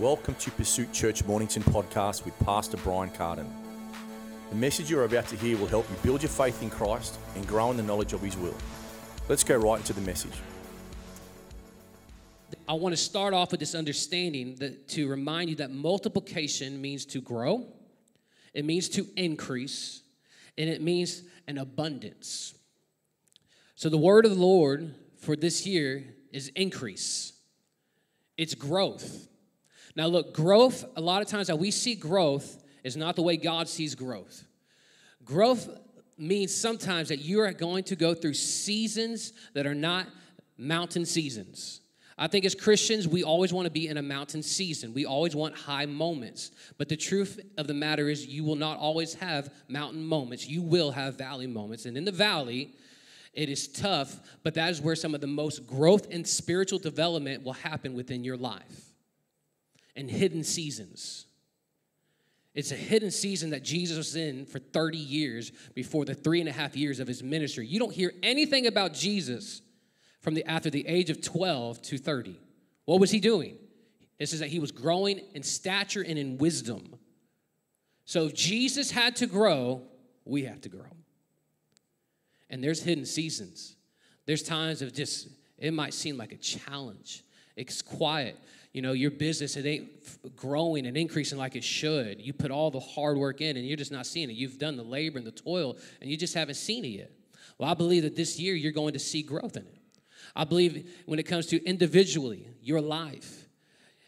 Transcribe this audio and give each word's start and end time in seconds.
Welcome 0.00 0.34
to 0.36 0.50
Pursuit 0.52 0.94
Church 0.94 1.26
Mornington 1.26 1.62
podcast 1.62 2.24
with 2.24 2.32
Pastor 2.38 2.78
Brian 2.78 3.10
Carden. 3.10 3.46
The 4.48 4.56
message 4.56 4.90
you're 4.90 5.04
about 5.04 5.26
to 5.28 5.36
hear 5.36 5.58
will 5.58 5.66
help 5.66 5.90
you 5.90 5.96
build 6.02 6.22
your 6.22 6.30
faith 6.30 6.62
in 6.62 6.70
Christ 6.70 7.18
and 7.36 7.46
grow 7.46 7.70
in 7.70 7.76
the 7.76 7.82
knowledge 7.82 8.14
of 8.14 8.22
His 8.22 8.34
will. 8.38 8.54
Let's 9.28 9.44
go 9.44 9.58
right 9.58 9.78
into 9.78 9.92
the 9.92 10.00
message. 10.00 10.32
I 12.66 12.72
want 12.72 12.94
to 12.94 12.96
start 12.96 13.34
off 13.34 13.50
with 13.50 13.60
this 13.60 13.74
understanding 13.74 14.54
that 14.54 14.88
to 14.88 15.06
remind 15.06 15.50
you 15.50 15.56
that 15.56 15.70
multiplication 15.70 16.80
means 16.80 17.04
to 17.04 17.20
grow, 17.20 17.66
it 18.54 18.64
means 18.64 18.88
to 18.88 19.06
increase, 19.18 20.00
and 20.56 20.70
it 20.70 20.80
means 20.80 21.24
an 21.46 21.58
abundance. 21.58 22.54
So 23.74 23.90
the 23.90 23.98
word 23.98 24.24
of 24.24 24.30
the 24.34 24.40
Lord 24.40 24.94
for 25.18 25.36
this 25.36 25.66
year 25.66 26.06
is 26.32 26.48
increase. 26.56 27.34
It's 28.38 28.54
growth. 28.54 29.26
Now 29.96 30.06
look, 30.06 30.34
growth, 30.34 30.84
a 30.96 31.00
lot 31.00 31.22
of 31.22 31.28
times 31.28 31.48
that 31.48 31.58
we 31.58 31.70
see 31.70 31.94
growth 31.94 32.62
is 32.84 32.96
not 32.96 33.16
the 33.16 33.22
way 33.22 33.36
God 33.36 33.68
sees 33.68 33.94
growth. 33.94 34.44
Growth 35.24 35.68
means 36.16 36.54
sometimes 36.54 37.08
that 37.08 37.20
you 37.20 37.40
are 37.40 37.52
going 37.52 37.84
to 37.84 37.96
go 37.96 38.14
through 38.14 38.34
seasons 38.34 39.32
that 39.54 39.66
are 39.66 39.74
not 39.74 40.06
mountain 40.56 41.04
seasons. 41.04 41.80
I 42.18 42.26
think 42.26 42.44
as 42.44 42.54
Christians, 42.54 43.08
we 43.08 43.24
always 43.24 43.50
want 43.50 43.64
to 43.64 43.70
be 43.70 43.88
in 43.88 43.96
a 43.96 44.02
mountain 44.02 44.42
season. 44.42 44.92
We 44.92 45.06
always 45.06 45.34
want 45.34 45.56
high 45.56 45.86
moments. 45.86 46.50
But 46.76 46.90
the 46.90 46.96
truth 46.96 47.40
of 47.56 47.66
the 47.66 47.72
matter 47.72 48.10
is, 48.10 48.26
you 48.26 48.44
will 48.44 48.56
not 48.56 48.78
always 48.78 49.14
have 49.14 49.50
mountain 49.68 50.04
moments. 50.04 50.46
You 50.46 50.60
will 50.60 50.90
have 50.90 51.16
valley 51.16 51.46
moments. 51.46 51.86
And 51.86 51.96
in 51.96 52.04
the 52.04 52.12
valley, 52.12 52.74
it 53.32 53.48
is 53.48 53.68
tough, 53.68 54.20
but 54.42 54.52
that 54.54 54.70
is 54.70 54.82
where 54.82 54.96
some 54.96 55.14
of 55.14 55.22
the 55.22 55.26
most 55.26 55.66
growth 55.66 56.08
and 56.10 56.26
spiritual 56.26 56.78
development 56.78 57.42
will 57.42 57.54
happen 57.54 57.94
within 57.94 58.22
your 58.22 58.36
life. 58.36 58.89
And 59.96 60.10
hidden 60.10 60.44
seasons. 60.44 61.26
It's 62.54 62.72
a 62.72 62.76
hidden 62.76 63.10
season 63.10 63.50
that 63.50 63.62
Jesus 63.62 63.96
was 63.96 64.16
in 64.16 64.44
for 64.44 64.58
30 64.58 64.98
years 64.98 65.52
before 65.74 66.04
the 66.04 66.14
three 66.14 66.40
and 66.40 66.48
a 66.48 66.52
half 66.52 66.76
years 66.76 66.98
of 66.98 67.06
his 67.06 67.22
ministry. 67.22 67.66
You 67.66 67.78
don't 67.78 67.92
hear 67.92 68.12
anything 68.22 68.66
about 68.66 68.92
Jesus 68.92 69.62
from 70.20 70.34
the 70.34 70.44
after 70.44 70.68
the 70.68 70.86
age 70.86 71.10
of 71.10 71.22
12 71.22 71.80
to 71.82 71.98
30. 71.98 72.38
What 72.86 73.00
was 73.00 73.10
he 73.10 73.20
doing? 73.20 73.56
It 74.18 74.28
says 74.28 74.40
that 74.40 74.48
he 74.48 74.58
was 74.58 74.72
growing 74.72 75.20
in 75.34 75.42
stature 75.42 76.04
and 76.06 76.18
in 76.18 76.38
wisdom. 76.38 76.94
So 78.04 78.26
if 78.26 78.34
Jesus 78.34 78.90
had 78.90 79.16
to 79.16 79.26
grow, 79.26 79.82
we 80.24 80.44
have 80.44 80.60
to 80.62 80.68
grow. 80.68 80.90
And 82.50 82.62
there's 82.62 82.82
hidden 82.82 83.06
seasons. 83.06 83.76
There's 84.26 84.42
times 84.42 84.82
of 84.82 84.92
just, 84.92 85.28
it 85.56 85.72
might 85.72 85.94
seem 85.94 86.16
like 86.16 86.32
a 86.32 86.36
challenge. 86.36 87.22
It's 87.56 87.80
quiet. 87.80 88.36
You 88.72 88.82
know, 88.82 88.92
your 88.92 89.10
business, 89.10 89.56
it 89.56 89.66
ain't 89.66 90.36
growing 90.36 90.86
and 90.86 90.96
increasing 90.96 91.38
like 91.38 91.56
it 91.56 91.64
should. 91.64 92.20
You 92.20 92.32
put 92.32 92.52
all 92.52 92.70
the 92.70 92.80
hard 92.80 93.18
work 93.18 93.40
in 93.40 93.56
and 93.56 93.66
you're 93.66 93.76
just 93.76 93.90
not 93.90 94.06
seeing 94.06 94.30
it. 94.30 94.34
You've 94.34 94.58
done 94.58 94.76
the 94.76 94.84
labor 94.84 95.18
and 95.18 95.26
the 95.26 95.32
toil 95.32 95.76
and 96.00 96.08
you 96.08 96.16
just 96.16 96.34
haven't 96.34 96.54
seen 96.54 96.84
it 96.84 96.88
yet. 96.88 97.10
Well, 97.58 97.68
I 97.68 97.74
believe 97.74 98.04
that 98.04 98.14
this 98.14 98.38
year 98.38 98.54
you're 98.54 98.72
going 98.72 98.92
to 98.92 99.00
see 99.00 99.22
growth 99.22 99.56
in 99.56 99.64
it. 99.64 99.76
I 100.36 100.44
believe 100.44 100.88
when 101.06 101.18
it 101.18 101.24
comes 101.24 101.46
to 101.46 101.62
individually, 101.64 102.46
your 102.62 102.80
life, 102.80 103.48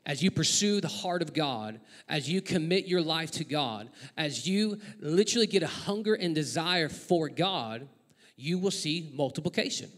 as 0.07 0.23
you 0.23 0.31
pursue 0.31 0.81
the 0.81 0.89
heart 0.89 1.23
of 1.23 1.33
God, 1.33 1.81
as 2.09 2.29
you 2.31 2.41
commit 2.41 2.87
your 2.87 3.03
life 3.03 3.33
to 3.33 3.45
God, 3.45 3.89
as 4.17 4.47
you 4.47 4.81
literally 5.01 5.47
get 5.47 5.63
a 5.63 5.69
hunger 5.69 6.15
and 6.15 6.35
desire 6.35 6.89
for 6.89 7.29
God, 7.29 7.89
you 8.37 8.59
will 8.59 8.71
see 8.71 9.13
multiplication. 9.15 9.91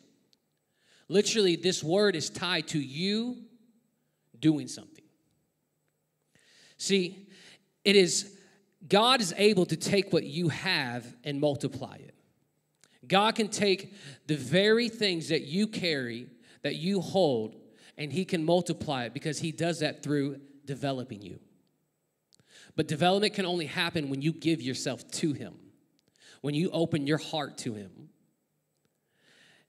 Literally, 1.09 1.57
this 1.57 1.85
word 1.85 2.17
is 2.17 2.31
tied 2.31 2.69
to 2.69 2.79
you 2.79 3.37
doing 4.45 4.69
something. 4.69 5.05
See, 6.77 7.29
it 7.83 7.97
is 7.97 8.37
God 8.87 9.23
is 9.23 9.33
able 9.39 9.65
to 9.65 9.77
take 9.77 10.13
what 10.13 10.25
you 10.25 10.51
have 10.51 11.07
and 11.25 11.41
multiply 11.41 11.95
it. 11.95 12.15
God 13.09 13.37
can 13.37 13.49
take 13.49 13.95
the 14.27 14.37
very 14.37 14.91
things 14.91 15.31
that 15.31 15.45
you 15.45 15.67
carry, 15.67 16.27
that 16.63 16.75
you 16.75 17.01
hold, 17.01 17.57
and 17.97 18.13
He 18.13 18.27
can 18.27 18.45
multiply 18.45 19.05
it 19.05 19.15
because 19.15 19.39
He 19.39 19.51
does 19.51 19.81
that 19.81 20.03
through 20.03 20.39
developing 20.67 21.23
you. 21.23 21.41
But 22.77 22.87
development 22.87 23.33
can 23.33 23.47
only 23.47 23.65
happen 23.65 24.11
when 24.11 24.21
you 24.21 24.35
give 24.35 24.61
yourself 24.61 25.11
to 25.13 25.33
Him, 25.33 25.55
when 26.43 26.55
you 26.55 26.69
open 26.71 27.07
your 27.07 27.17
heart 27.17 27.57
to 27.59 27.73
Him. 27.73 28.11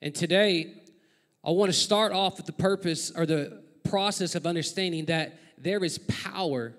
And 0.01 0.13
today, 0.13 0.73
I 1.45 1.51
want 1.51 1.71
to 1.71 1.77
start 1.77 2.11
off 2.11 2.35
with 2.35 2.45
the 2.45 2.51
purpose 2.51 3.09
or 3.15 3.25
the 3.25 3.63
process 3.95 4.35
of 4.35 4.45
understanding 4.45 5.05
that 5.05 5.39
there 5.57 5.81
is 5.81 5.97
power 5.99 6.73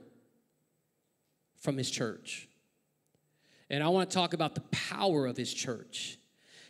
from 1.57 1.79
His 1.79 1.91
church. 1.91 2.47
And 3.71 3.83
I 3.83 3.89
want 3.89 4.11
to 4.11 4.15
talk 4.15 4.35
about 4.35 4.55
the 4.55 4.61
power 4.71 5.25
of 5.25 5.35
His 5.35 5.53
church. 5.53 6.19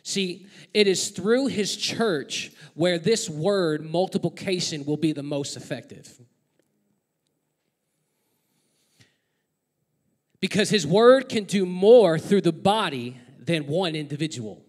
See, 0.03 0.45
it 0.73 0.87
is 0.87 1.09
through 1.09 1.47
his 1.47 1.75
church 1.75 2.53
where 2.75 2.97
this 2.97 3.29
word 3.29 3.83
multiplication 3.83 4.85
will 4.85 4.95
be 4.95 5.11
the 5.11 5.21
most 5.21 5.57
effective. 5.57 6.09
Because 10.39 10.69
his 10.69 10.87
word 10.87 11.27
can 11.27 11.43
do 11.43 11.65
more 11.65 12.17
through 12.17 12.39
the 12.39 12.53
body 12.53 13.17
than 13.37 13.67
one 13.67 13.97
individual. 13.97 14.63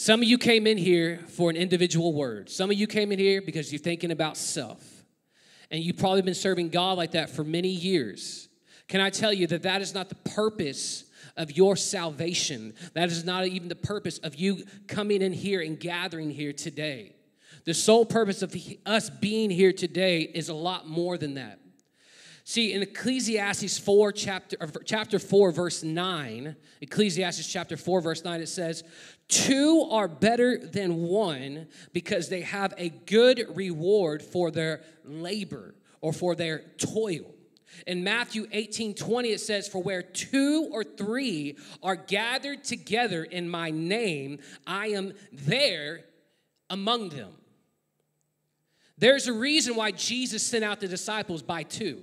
Some 0.00 0.22
of 0.22 0.28
you 0.28 0.38
came 0.38 0.66
in 0.66 0.78
here 0.78 1.20
for 1.28 1.50
an 1.50 1.56
individual 1.56 2.14
word. 2.14 2.48
Some 2.48 2.70
of 2.70 2.78
you 2.78 2.86
came 2.86 3.12
in 3.12 3.18
here 3.18 3.42
because 3.42 3.70
you're 3.70 3.78
thinking 3.78 4.10
about 4.10 4.38
self. 4.38 4.82
And 5.70 5.84
you've 5.84 5.98
probably 5.98 6.22
been 6.22 6.32
serving 6.32 6.70
God 6.70 6.96
like 6.96 7.10
that 7.10 7.28
for 7.28 7.44
many 7.44 7.68
years. 7.68 8.48
Can 8.88 9.02
I 9.02 9.10
tell 9.10 9.30
you 9.30 9.46
that 9.48 9.64
that 9.64 9.82
is 9.82 9.92
not 9.92 10.08
the 10.08 10.14
purpose 10.14 11.04
of 11.36 11.54
your 11.54 11.76
salvation. 11.76 12.72
That 12.94 13.10
is 13.10 13.26
not 13.26 13.46
even 13.46 13.68
the 13.68 13.74
purpose 13.74 14.16
of 14.20 14.36
you 14.36 14.64
coming 14.88 15.20
in 15.20 15.34
here 15.34 15.60
and 15.60 15.78
gathering 15.78 16.30
here 16.30 16.54
today. 16.54 17.14
The 17.66 17.74
sole 17.74 18.06
purpose 18.06 18.40
of 18.40 18.56
us 18.86 19.10
being 19.10 19.50
here 19.50 19.70
today 19.70 20.22
is 20.22 20.48
a 20.48 20.54
lot 20.54 20.88
more 20.88 21.18
than 21.18 21.34
that. 21.34 21.60
See, 22.44 22.72
in 22.72 22.82
Ecclesiastes 22.82 23.78
4, 23.78 24.12
chapter, 24.12 24.56
chapter 24.84 25.18
4, 25.18 25.52
verse 25.52 25.84
9, 25.84 26.56
Ecclesiastes 26.80 27.46
chapter 27.46 27.76
4, 27.76 28.00
verse 28.00 28.24
9, 28.24 28.40
it 28.40 28.48
says, 28.48 28.82
Two 29.30 29.86
are 29.92 30.08
better 30.08 30.58
than 30.58 31.02
one 31.02 31.68
because 31.92 32.28
they 32.28 32.40
have 32.40 32.74
a 32.76 32.88
good 32.88 33.46
reward 33.54 34.22
for 34.22 34.50
their 34.50 34.82
labor 35.04 35.76
or 36.00 36.12
for 36.12 36.34
their 36.34 36.64
toil. 36.78 37.32
In 37.86 38.02
Matthew 38.02 38.48
18 38.50 38.94
20, 38.94 39.28
it 39.28 39.40
says, 39.40 39.68
For 39.68 39.80
where 39.80 40.02
two 40.02 40.68
or 40.72 40.82
three 40.82 41.56
are 41.80 41.94
gathered 41.94 42.64
together 42.64 43.22
in 43.22 43.48
my 43.48 43.70
name, 43.70 44.40
I 44.66 44.88
am 44.88 45.12
there 45.32 46.00
among 46.68 47.10
them. 47.10 47.30
There's 48.98 49.28
a 49.28 49.32
reason 49.32 49.76
why 49.76 49.92
Jesus 49.92 50.42
sent 50.42 50.64
out 50.64 50.80
the 50.80 50.88
disciples 50.88 51.42
by 51.42 51.62
two. 51.62 52.02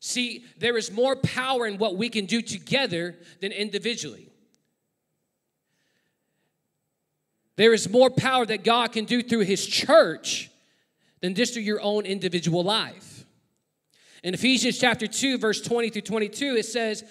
See, 0.00 0.44
there 0.58 0.78
is 0.78 0.90
more 0.90 1.16
power 1.16 1.66
in 1.66 1.76
what 1.76 1.96
we 1.96 2.08
can 2.08 2.24
do 2.24 2.40
together 2.40 3.18
than 3.40 3.52
individually. 3.52 4.31
There 7.62 7.72
is 7.72 7.88
more 7.88 8.10
power 8.10 8.44
that 8.44 8.64
God 8.64 8.90
can 8.90 9.04
do 9.04 9.22
through 9.22 9.44
His 9.44 9.64
church 9.64 10.50
than 11.20 11.36
just 11.36 11.52
through 11.52 11.62
your 11.62 11.80
own 11.80 12.06
individual 12.06 12.64
life. 12.64 13.24
In 14.24 14.34
Ephesians 14.34 14.80
chapter 14.80 15.06
2, 15.06 15.38
verse 15.38 15.60
20 15.60 15.90
through 15.90 16.02
22, 16.02 16.56
it 16.56 16.66
says, 16.66 17.04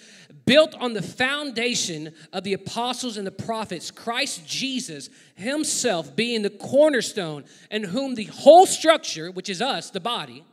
Built 0.44 0.74
on 0.74 0.92
the 0.92 1.00
foundation 1.00 2.12
of 2.34 2.44
the 2.44 2.52
apostles 2.52 3.16
and 3.16 3.26
the 3.26 3.30
prophets, 3.30 3.90
Christ 3.90 4.46
Jesus 4.46 5.08
himself 5.36 6.14
being 6.14 6.42
the 6.42 6.50
cornerstone, 6.50 7.44
and 7.70 7.86
whom 7.86 8.14
the 8.14 8.24
whole 8.24 8.66
structure, 8.66 9.30
which 9.30 9.48
is 9.48 9.62
us, 9.62 9.88
the 9.88 10.00
body, 10.00 10.44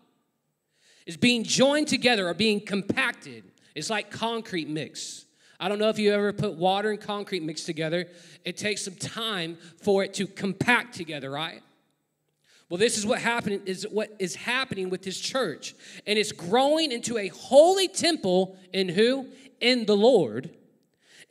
is 1.07 1.18
being 1.18 1.44
joined 1.44 1.89
together 1.89 2.29
or 2.29 2.33
being 2.33 2.62
compacted. 2.62 3.44
It's 3.75 3.89
like 3.89 4.12
concrete 4.12 4.69
mix. 4.69 5.25
I 5.59 5.67
don't 5.67 5.79
know 5.79 5.89
if 5.89 6.00
you 6.00 6.13
ever 6.13 6.31
put 6.31 6.53
water 6.53 6.89
and 6.89 7.00
concrete 7.00 7.44
mixed 7.44 7.65
together. 7.65 8.06
It 8.45 8.56
takes 8.56 8.83
some 8.83 8.95
time 8.95 9.57
for 9.81 10.03
it 10.03 10.13
to 10.15 10.25
compact 10.25 10.95
together, 10.95 11.29
right? 11.29 11.61
Well, 12.69 12.77
this 12.77 12.97
is 12.97 13.06
what 13.06 13.19
happened 13.19 13.63
is 13.65 13.85
what 13.89 14.15
is 14.19 14.35
happening 14.35 14.89
with 14.89 15.01
this 15.01 15.19
church. 15.19 15.75
And 16.07 16.17
it's 16.17 16.31
growing 16.31 16.91
into 16.91 17.17
a 17.17 17.27
holy 17.29 17.88
temple 17.88 18.57
in 18.71 18.89
who? 18.89 19.27
In 19.59 19.85
the 19.85 19.97
Lord. 19.97 20.51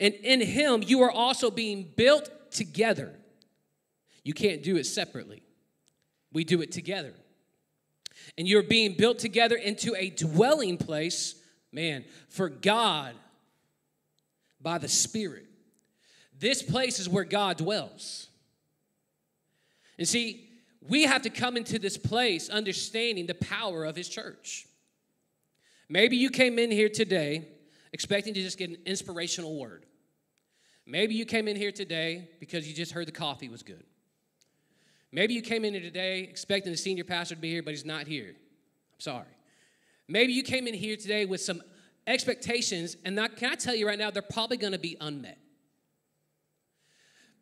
And 0.00 0.12
in 0.14 0.40
him 0.40 0.82
you 0.84 1.00
are 1.02 1.10
also 1.10 1.50
being 1.50 1.88
built 1.96 2.50
together. 2.50 3.14
You 4.24 4.34
can't 4.34 4.62
do 4.62 4.76
it 4.76 4.84
separately. 4.84 5.42
We 6.32 6.44
do 6.44 6.60
it 6.60 6.72
together. 6.72 7.14
And 8.36 8.46
you're 8.46 8.62
being 8.62 8.94
built 8.94 9.19
together 9.19 9.56
into 9.56 9.94
a 9.96 10.10
dwelling 10.10 10.76
place, 10.76 11.34
man, 11.72 12.04
for 12.28 12.48
God 12.48 13.14
by 14.60 14.78
the 14.78 14.88
Spirit. 14.88 15.46
This 16.38 16.62
place 16.62 16.99
is 16.99 17.08
where 17.08 17.25
God 17.25 17.56
dwells. 17.56 18.28
And 19.99 20.06
see, 20.06 20.49
we 20.81 21.05
have 21.05 21.22
to 21.22 21.31
come 21.31 21.56
into 21.56 21.78
this 21.78 21.96
place 21.96 22.49
understanding 22.49 23.26
the 23.26 23.34
power 23.34 23.84
of 23.84 23.96
his 23.96 24.08
church. 24.08 24.66
Maybe 25.88 26.16
you 26.16 26.31
came 26.31 26.58
in 26.58 26.70
here 26.70 26.88
today 26.88 27.49
expecting 27.93 28.34
to 28.34 28.43
just 28.43 28.58
get 28.58 28.70
an 28.70 28.78
inspirational 28.87 29.58
word. 29.58 29.87
Maybe 30.87 31.14
you 31.14 31.25
came 31.25 31.49
in 31.49 31.56
here 31.56 31.72
today 31.72 32.28
because 32.40 32.69
you 32.69 32.75
just 32.75 32.93
heard 32.93 33.06
the 33.06 33.12
coffee 33.12 33.49
was 33.49 33.62
good. 33.62 33.84
Maybe 35.10 35.34
you 35.34 35.43
came 35.43 35.64
in 35.64 35.72
here 35.72 35.82
today 35.82 36.20
expecting 36.20 36.72
the 36.72 36.78
senior 36.78 37.05
pastor 37.05 37.34
to 37.34 37.40
be 37.40 37.50
here, 37.50 37.62
but 37.62 37.70
he's 37.70 37.84
not 37.84 38.06
here. 38.06 38.28
I'm 38.28 39.00
sorry. 39.00 39.26
Maybe 40.06 40.32
you 40.32 40.43
came 40.43 40.66
in 40.66 40.75
here 40.75 40.96
today 40.96 41.25
with 41.25 41.40
some 41.40 41.62
expectations, 42.08 42.96
and 43.05 43.19
that, 43.19 43.37
can 43.37 43.52
I 43.52 43.55
tell 43.55 43.75
you 43.75 43.87
right 43.87 43.99
now, 43.99 44.10
they're 44.10 44.22
probably 44.22 44.56
going 44.56 44.72
to 44.72 44.78
be 44.78 44.96
unmet. 45.00 45.38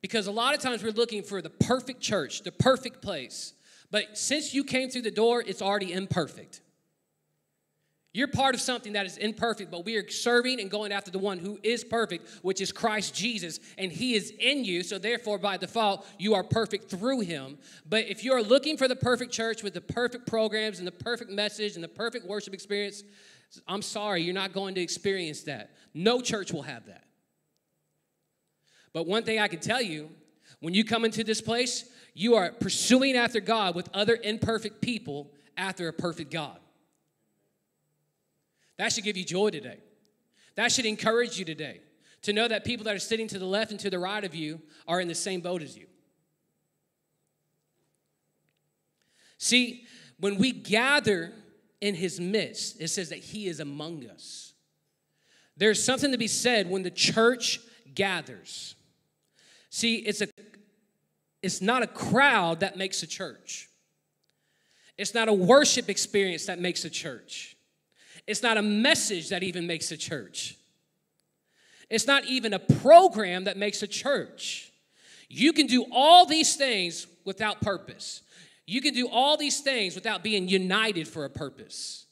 Because 0.03 0.27
a 0.27 0.33
lot 0.33 0.55
of 0.55 0.61
times 0.61 0.83
we're 0.83 0.91
looking 0.91 1.23
for 1.23 1.41
the 1.41 1.51
perfect 1.51 2.01
church, 2.01 2.43
the 2.43 2.53
perfect 2.53 3.01
place. 3.01 3.55
But 3.91 4.19
since 4.19 4.53
you 4.53 4.65
came 4.65 4.91
through 4.91 5.03
the 5.03 5.11
door, 5.11 5.43
it's 5.47 5.63
already 5.63 5.93
imperfect. 5.93 6.61
You're 8.17 8.29
part 8.29 8.55
of 8.55 8.63
something 8.63 8.95
that 8.95 9.05
is 9.05 9.19
imperfect, 9.19 9.71
but 9.71 9.85
we 9.85 9.97
are 9.97 10.09
serving 10.09 10.59
and 10.59 10.71
going 10.71 10.91
after 10.91 11.11
the 11.11 11.19
one 11.19 11.39
who 11.39 11.59
is 11.63 11.85
perfect, 11.85 12.27
which 12.41 12.63
is 12.63 12.73
Christ 12.73 13.15
Jesus, 13.15 13.61
and 13.77 13.93
he 13.93 14.15
is 14.15 14.33
in 14.39 14.65
you. 14.65 14.83
So, 14.83 14.99
therefore, 14.99 15.37
by 15.37 15.59
default, 15.59 16.07
you 16.19 16.33
are 16.33 16.43
perfect 16.43 16.89
through 16.89 17.21
him. 17.21 17.59
But 17.87 18.07
if 18.07 18.25
you 18.25 18.33
are 18.33 18.43
looking 18.43 18.79
for 18.79 18.89
the 18.89 18.97
perfect 18.97 19.33
church 19.33 19.63
with 19.63 19.75
the 19.75 19.83
perfect 19.83 20.27
programs 20.27 20.79
and 20.79 20.87
the 20.87 20.93
perfect 20.93 21.31
message 21.31 21.75
and 21.75 21.85
the 21.85 21.89
perfect 21.89 22.27
worship 22.27 22.55
experience, 22.55 23.03
I'm 23.67 23.83
sorry, 23.83 24.23
you're 24.23 24.35
not 24.35 24.53
going 24.53 24.75
to 24.75 24.81
experience 24.81 25.43
that. 25.43 25.71
No 25.95 26.21
church 26.21 26.53
will 26.53 26.63
have 26.63 26.87
that. 26.87 27.05
But 28.93 29.07
one 29.07 29.25
thing 29.25 29.39
I 29.39 29.49
can 29.49 29.61
tell 29.61 29.83
you 29.83 30.11
when 30.61 30.75
you 30.75 30.85
come 30.85 31.05
into 31.05 31.23
this 31.23 31.41
place, 31.41 31.89
you 32.15 32.35
are 32.35 32.53
pursuing 32.53 33.17
after 33.17 33.41
God 33.41 33.75
with 33.75 33.89
other 33.93 34.19
imperfect 34.23 34.81
people 34.81 35.33
after 35.57 35.89
a 35.89 35.93
perfect 35.93 36.31
God. 36.31 36.59
That 38.79 38.93
should 38.93 39.05
give 39.05 39.17
you 39.17 39.25
joy 39.25 39.51
today. 39.51 39.79
That 40.55 40.73
should 40.73 40.87
encourage 40.87 41.39
you 41.39 41.45
today 41.45 41.81
to 42.23 42.33
know 42.33 42.49
that 42.49 42.65
people 42.65 42.85
that 42.85 42.95
are 42.95 43.01
sitting 43.01 43.29
to 43.29 43.39
the 43.39 43.47
left 43.47 43.71
and 43.71 43.81
to 43.81 43.91
the 43.91 43.99
right 43.99 44.25
of 44.25 44.35
you 44.35 44.61
are 44.89 45.01
in 45.01 45.09
the 45.09 45.15
same 45.15 45.41
boat 45.41 45.63
as 45.63 45.77
you. 45.77 45.87
See, 49.39 49.85
when 50.19 50.39
we 50.39 50.53
gather 50.53 51.33
in 51.81 51.95
his 51.95 52.21
midst, 52.21 52.81
it 52.81 52.89
says 52.89 53.11
that 53.11 53.19
he 53.19 53.49
is 53.49 53.61
among 53.61 54.07
us. 54.09 54.55
There's 55.57 55.83
something 55.83 56.13
to 56.13 56.19
be 56.19 56.29
said 56.29 56.69
when 56.69 56.83
the 56.83 56.91
church 56.91 57.61
gathers. 57.95 58.75
See, 59.71 59.97
it's 59.97 60.21
a 60.21 60.29
it's 61.43 61.61
not 61.61 61.83
a 61.83 61.87
crowd 61.87 62.61
that 62.61 62.77
makes 62.77 63.03
a 63.03 63.07
church. 63.07 63.69
It's 64.99 65.15
not 65.15 65.29
a 65.29 65.33
worship 65.33 65.89
experience 65.89 66.47
that 66.47 66.59
makes 66.59 66.85
a 66.85 66.91
church. 66.91 67.57
It's 68.27 68.43
not 68.43 68.57
a 68.57 68.63
message 68.63 69.29
that 69.29 69.43
even 69.43 69.67
makes 69.67 69.93
a 69.93 69.97
church. 69.97 70.57
It's 71.89 72.07
not 72.07 72.25
even 72.25 72.53
a 72.53 72.59
program 72.59 73.45
that 73.45 73.57
makes 73.57 73.83
a 73.83 73.87
church. 73.87 74.73
You 75.29 75.53
can 75.53 75.67
do 75.67 75.85
all 75.93 76.27
these 76.27 76.57
things 76.57 77.07
without 77.25 77.61
purpose. 77.61 78.23
You 78.67 78.81
can 78.81 78.95
do 78.95 79.09
all 79.09 79.37
these 79.37 79.61
things 79.61 79.95
without 79.95 80.23
being 80.23 80.49
united 80.49 81.07
for 81.07 81.25
a 81.25 81.31
purpose. 81.31 82.07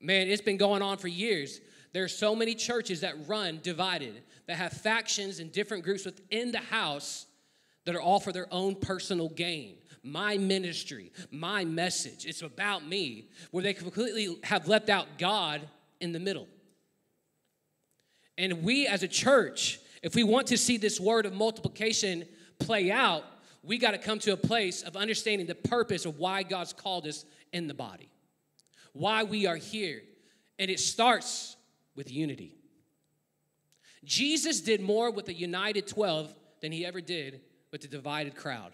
Man, 0.00 0.28
it's 0.28 0.42
been 0.42 0.56
going 0.56 0.82
on 0.82 0.96
for 0.96 1.08
years. 1.08 1.60
There 1.92 2.04
are 2.04 2.08
so 2.08 2.34
many 2.34 2.54
churches 2.54 3.00
that 3.00 3.28
run 3.28 3.60
divided, 3.62 4.22
that 4.46 4.56
have 4.56 4.72
factions 4.72 5.38
and 5.38 5.52
different 5.52 5.84
groups 5.84 6.04
within 6.04 6.52
the 6.52 6.58
house 6.58 7.26
that 7.84 7.94
are 7.94 8.00
all 8.00 8.18
for 8.18 8.32
their 8.32 8.52
own 8.52 8.76
personal 8.76 9.28
gain 9.28 9.76
my 10.02 10.36
ministry, 10.36 11.12
my 11.30 11.64
message. 11.64 12.26
It's 12.26 12.42
about 12.42 12.86
me, 12.86 13.28
where 13.50 13.62
they 13.62 13.74
completely 13.74 14.36
have 14.44 14.66
left 14.68 14.88
out 14.88 15.06
God 15.18 15.62
in 16.00 16.12
the 16.12 16.18
middle. 16.18 16.48
And 18.36 18.62
we 18.62 18.86
as 18.86 19.02
a 19.02 19.08
church, 19.08 19.78
if 20.02 20.14
we 20.14 20.24
want 20.24 20.48
to 20.48 20.58
see 20.58 20.76
this 20.76 20.98
word 20.98 21.26
of 21.26 21.34
multiplication 21.34 22.24
play 22.58 22.90
out, 22.90 23.24
we 23.62 23.78
got 23.78 23.92
to 23.92 23.98
come 23.98 24.18
to 24.20 24.32
a 24.32 24.36
place 24.36 24.82
of 24.82 24.96
understanding 24.96 25.46
the 25.46 25.54
purpose 25.54 26.04
of 26.04 26.18
why 26.18 26.42
God's 26.42 26.72
called 26.72 27.06
us 27.06 27.24
in 27.52 27.68
the 27.68 27.74
body, 27.74 28.10
why 28.92 29.22
we 29.22 29.46
are 29.46 29.56
here. 29.56 30.02
And 30.58 30.70
it 30.70 30.80
starts 30.80 31.56
with 31.94 32.10
unity. 32.10 32.56
Jesus 34.04 34.60
did 34.60 34.80
more 34.80 35.10
with 35.10 35.26
the 35.26 35.34
united 35.34 35.86
12 35.86 36.34
than 36.60 36.72
he 36.72 36.84
ever 36.84 37.00
did 37.00 37.40
with 37.70 37.82
the 37.82 37.88
divided 37.88 38.34
crowd. 38.34 38.72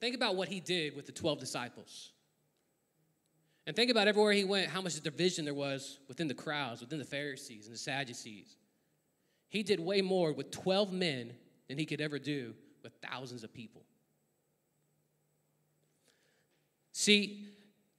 Think 0.00 0.16
about 0.16 0.34
what 0.34 0.48
he 0.48 0.58
did 0.58 0.96
with 0.96 1.06
the 1.06 1.12
12 1.12 1.38
disciples. 1.38 2.12
And 3.66 3.76
think 3.76 3.90
about 3.90 4.08
everywhere 4.08 4.32
he 4.32 4.42
went, 4.42 4.68
how 4.68 4.80
much 4.80 5.00
division 5.00 5.44
there 5.44 5.54
was 5.54 6.00
within 6.08 6.26
the 6.26 6.34
crowds, 6.34 6.80
within 6.80 6.98
the 6.98 7.04
Pharisees 7.04 7.66
and 7.66 7.74
the 7.74 7.78
Sadducees. 7.78 8.56
He 9.48 9.62
did 9.62 9.78
way 9.78 10.00
more 10.00 10.32
with 10.32 10.50
12 10.50 10.92
men 10.92 11.34
than 11.72 11.78
he 11.78 11.86
could 11.86 12.02
ever 12.02 12.18
do 12.18 12.52
with 12.82 12.92
thousands 13.02 13.44
of 13.44 13.54
people. 13.54 13.80
See, 16.92 17.46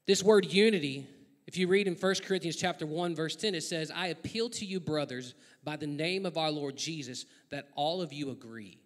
this 0.05 0.21
word 0.21 0.45
unity, 0.45 1.07
if 1.47 1.57
you 1.57 1.67
read 1.67 1.87
in 1.87 1.95
1 1.95 2.15
Corinthians 2.23 2.55
chapter 2.55 2.85
1 2.85 3.15
verse 3.15 3.35
10 3.35 3.55
it 3.55 3.61
says, 3.61 3.89
"I 3.89 4.07
appeal 4.07 4.47
to 4.51 4.65
you 4.65 4.79
brothers 4.79 5.33
by 5.63 5.75
the 5.75 5.87
name 5.87 6.27
of 6.27 6.37
our 6.37 6.51
Lord 6.51 6.77
Jesus 6.77 7.25
that 7.49 7.69
all 7.73 7.99
of 7.99 8.13
you 8.13 8.29
agree 8.29 8.79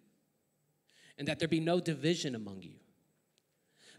and 1.18 1.28
that 1.28 1.38
there 1.38 1.48
be 1.48 1.60
no 1.60 1.80
division 1.80 2.34
among 2.34 2.62
you." 2.62 2.76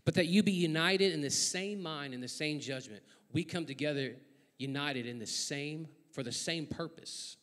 but 0.06 0.15
that 0.15 0.25
you 0.25 0.41
be 0.41 0.51
united 0.51 1.13
in 1.13 1.21
the 1.21 1.30
same 1.30 1.83
mind 1.83 2.15
and 2.15 2.24
the 2.24 2.27
same 2.27 2.59
judgment. 2.59 3.03
We 3.31 3.44
come 3.44 3.65
together 3.65 4.15
united 4.57 5.06
in 5.06 5.19
the 5.19 5.27
same, 5.27 5.88
for 6.13 6.24
the 6.24 6.31
same 6.31 6.65
purpose. 6.65 7.38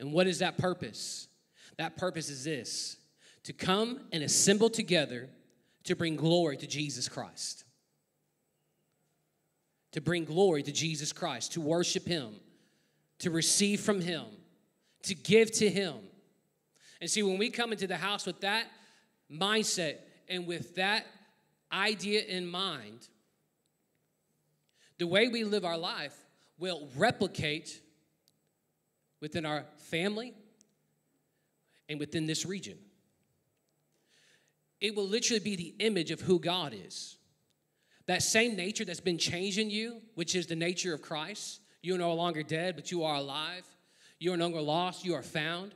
And 0.00 0.12
what 0.12 0.26
is 0.26 0.40
that 0.40 0.58
purpose? 0.58 1.28
That 1.76 1.96
purpose 1.96 2.28
is 2.28 2.44
this 2.44 2.96
to 3.44 3.52
come 3.52 4.00
and 4.12 4.22
assemble 4.22 4.70
together 4.70 5.28
to 5.84 5.96
bring 5.96 6.16
glory 6.16 6.56
to 6.58 6.66
Jesus 6.66 7.08
Christ. 7.08 7.64
To 9.92 10.00
bring 10.00 10.24
glory 10.24 10.62
to 10.62 10.72
Jesus 10.72 11.12
Christ, 11.12 11.52
to 11.52 11.60
worship 11.60 12.06
Him, 12.06 12.34
to 13.20 13.30
receive 13.30 13.80
from 13.80 14.00
Him, 14.00 14.24
to 15.04 15.14
give 15.14 15.50
to 15.52 15.68
Him. 15.68 15.94
And 17.00 17.10
see, 17.10 17.22
when 17.22 17.38
we 17.38 17.50
come 17.50 17.72
into 17.72 17.86
the 17.86 17.96
house 17.96 18.26
with 18.26 18.40
that 18.42 18.66
mindset 19.32 19.96
and 20.28 20.46
with 20.46 20.76
that 20.76 21.06
idea 21.72 22.22
in 22.22 22.46
mind, 22.46 23.08
the 24.98 25.06
way 25.06 25.28
we 25.28 25.44
live 25.44 25.64
our 25.64 25.78
life 25.78 26.14
will 26.58 26.88
replicate 26.94 27.80
within 29.20 29.46
our 29.46 29.64
family 29.78 30.34
and 31.90 32.00
within 32.00 32.24
this 32.24 32.46
region. 32.46 32.78
It 34.80 34.96
will 34.96 35.06
literally 35.06 35.40
be 35.40 35.56
the 35.56 35.74
image 35.78 36.10
of 36.10 36.22
who 36.22 36.38
God 36.38 36.72
is. 36.74 37.18
That 38.06 38.22
same 38.22 38.56
nature 38.56 38.86
that's 38.86 39.00
been 39.00 39.18
changed 39.18 39.58
in 39.58 39.68
you, 39.68 40.00
which 40.14 40.34
is 40.34 40.46
the 40.46 40.56
nature 40.56 40.94
of 40.94 41.02
Christ, 41.02 41.60
you 41.82 41.94
are 41.94 41.98
no 41.98 42.14
longer 42.14 42.42
dead, 42.42 42.76
but 42.76 42.90
you 42.90 43.04
are 43.04 43.16
alive. 43.16 43.66
You 44.18 44.32
are 44.32 44.36
no 44.36 44.46
longer 44.46 44.60
lost, 44.60 45.04
you 45.04 45.14
are 45.14 45.22
found. 45.22 45.74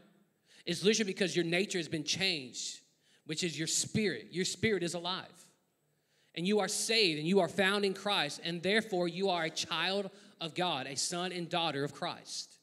It's 0.66 0.82
literally 0.82 1.12
because 1.12 1.36
your 1.36 1.44
nature 1.44 1.78
has 1.78 1.88
been 1.88 2.04
changed, 2.04 2.80
which 3.26 3.44
is 3.44 3.58
your 3.58 3.66
spirit. 3.66 4.28
Your 4.30 4.44
spirit 4.46 4.82
is 4.82 4.94
alive 4.94 5.44
and 6.34 6.46
you 6.46 6.60
are 6.60 6.68
saved 6.68 7.18
and 7.18 7.28
you 7.28 7.40
are 7.40 7.48
found 7.48 7.84
in 7.84 7.94
Christ, 7.94 8.40
and 8.44 8.62
therefore 8.62 9.08
you 9.08 9.30
are 9.30 9.44
a 9.44 9.50
child 9.50 10.10
of 10.40 10.54
God, 10.54 10.86
a 10.86 10.96
son 10.96 11.32
and 11.32 11.48
daughter 11.48 11.84
of 11.84 11.94
Christ. 11.94 12.58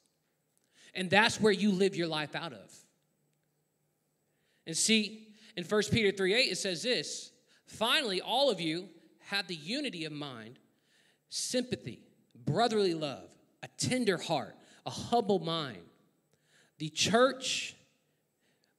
And 0.93 1.10
that's 1.10 1.39
where 1.39 1.53
you 1.53 1.72
live 1.72 1.96
your 1.96 2.08
life 2.08 2.36
out 2.36 2.53
of. 2.53 2.75
And 4.65 4.77
see, 4.77 5.27
in 5.56 5.63
1 5.63 5.84
Peter 5.91 6.12
3 6.12 6.34
8, 6.34 6.39
it 6.51 6.58
says 6.58 6.84
this 6.84 7.32
finally, 7.65 8.22
all 8.22 8.50
of 8.50 8.60
you 8.60 8.89
have 9.27 9.48
the 9.48 9.56
unity 9.56 10.06
of 10.06 10.12
mind, 10.12 10.60
sympathy, 11.30 12.03
brotherly 12.46 12.94
love, 12.94 13.30
a 13.63 13.68
tender 13.77 14.18
heart, 14.18 14.56
a 14.86 14.89
humble 14.89 15.39
mind. 15.39 15.82
The 16.80 16.89
church, 16.89 17.75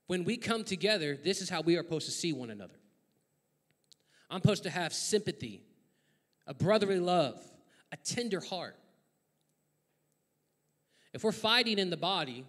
when 0.09 0.25
we 0.25 0.37
come 0.37 0.65
together, 0.65 1.17
this 1.17 1.41
is 1.41 1.49
how 1.49 1.61
we 1.62 1.77
are 1.77 1.83
supposed 1.83 2.07
to 2.07 2.12
see 2.12 2.33
one 2.33 2.51
another. 2.51 2.75
I'm 4.29 4.41
supposed 4.41 4.65
to 4.65 4.71
have 4.71 4.93
sympathy, 4.93 5.62
a 6.47 6.55
brotherly 6.55 6.99
love, 6.99 7.41
a 7.93 7.97
tender 7.97 8.41
heart. 8.41 8.77
If 11.12 11.23
we're 11.23 11.33
fighting 11.33 11.79
in 11.79 11.91
the 11.91 11.97
body, 11.97 12.45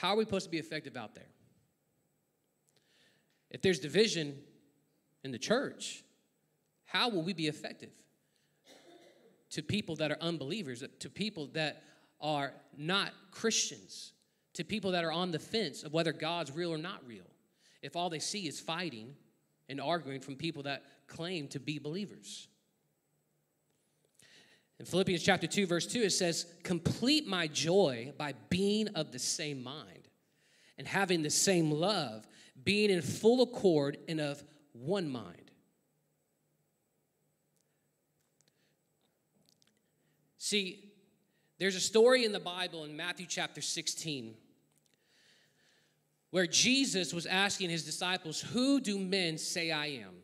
how 0.00 0.14
are 0.14 0.16
we 0.16 0.24
supposed 0.24 0.46
to 0.46 0.50
be 0.50 0.56
effective 0.56 0.96
out 0.96 1.14
there? 1.14 1.28
If 3.50 3.60
there's 3.60 3.78
division 3.78 4.34
in 5.22 5.30
the 5.30 5.38
church, 5.38 6.02
how 6.86 7.10
will 7.10 7.22
we 7.22 7.34
be 7.34 7.48
effective? 7.48 7.90
To 9.50 9.62
people 9.62 9.96
that 9.96 10.10
are 10.10 10.16
unbelievers, 10.22 10.82
to 11.00 11.10
people 11.10 11.48
that 11.48 11.82
are 12.18 12.54
not 12.78 13.12
Christians, 13.30 14.14
to 14.54 14.64
people 14.64 14.92
that 14.92 15.04
are 15.04 15.12
on 15.12 15.32
the 15.32 15.38
fence 15.38 15.82
of 15.82 15.92
whether 15.92 16.14
God's 16.14 16.50
real 16.50 16.72
or 16.72 16.78
not 16.78 17.06
real. 17.06 17.26
if 17.82 17.94
all 17.94 18.08
they 18.08 18.20
see 18.20 18.46
is 18.46 18.58
fighting 18.58 19.14
and 19.68 19.80
arguing 19.80 20.20
from 20.20 20.34
people 20.34 20.62
that 20.62 20.82
claim 21.08 21.46
to 21.48 21.60
be 21.60 21.78
believers? 21.78 22.48
In 24.80 24.86
Philippians 24.86 25.22
chapter 25.22 25.46
2, 25.46 25.66
verse 25.66 25.86
2, 25.86 26.00
it 26.00 26.10
says, 26.10 26.46
Complete 26.62 27.26
my 27.26 27.46
joy 27.46 28.14
by 28.16 28.32
being 28.48 28.88
of 28.94 29.12
the 29.12 29.18
same 29.18 29.62
mind 29.62 30.08
and 30.78 30.86
having 30.86 31.20
the 31.20 31.28
same 31.28 31.70
love, 31.70 32.26
being 32.64 32.88
in 32.88 33.02
full 33.02 33.42
accord 33.42 33.98
and 34.08 34.22
of 34.22 34.42
one 34.72 35.06
mind. 35.06 35.50
See, 40.38 40.90
there's 41.58 41.76
a 41.76 41.80
story 41.80 42.24
in 42.24 42.32
the 42.32 42.40
Bible 42.40 42.84
in 42.84 42.96
Matthew 42.96 43.26
chapter 43.28 43.60
16 43.60 44.34
where 46.30 46.46
Jesus 46.46 47.12
was 47.12 47.26
asking 47.26 47.68
his 47.68 47.84
disciples, 47.84 48.40
Who 48.40 48.80
do 48.80 48.98
men 48.98 49.36
say 49.36 49.72
I 49.72 49.88
am? 49.88 50.22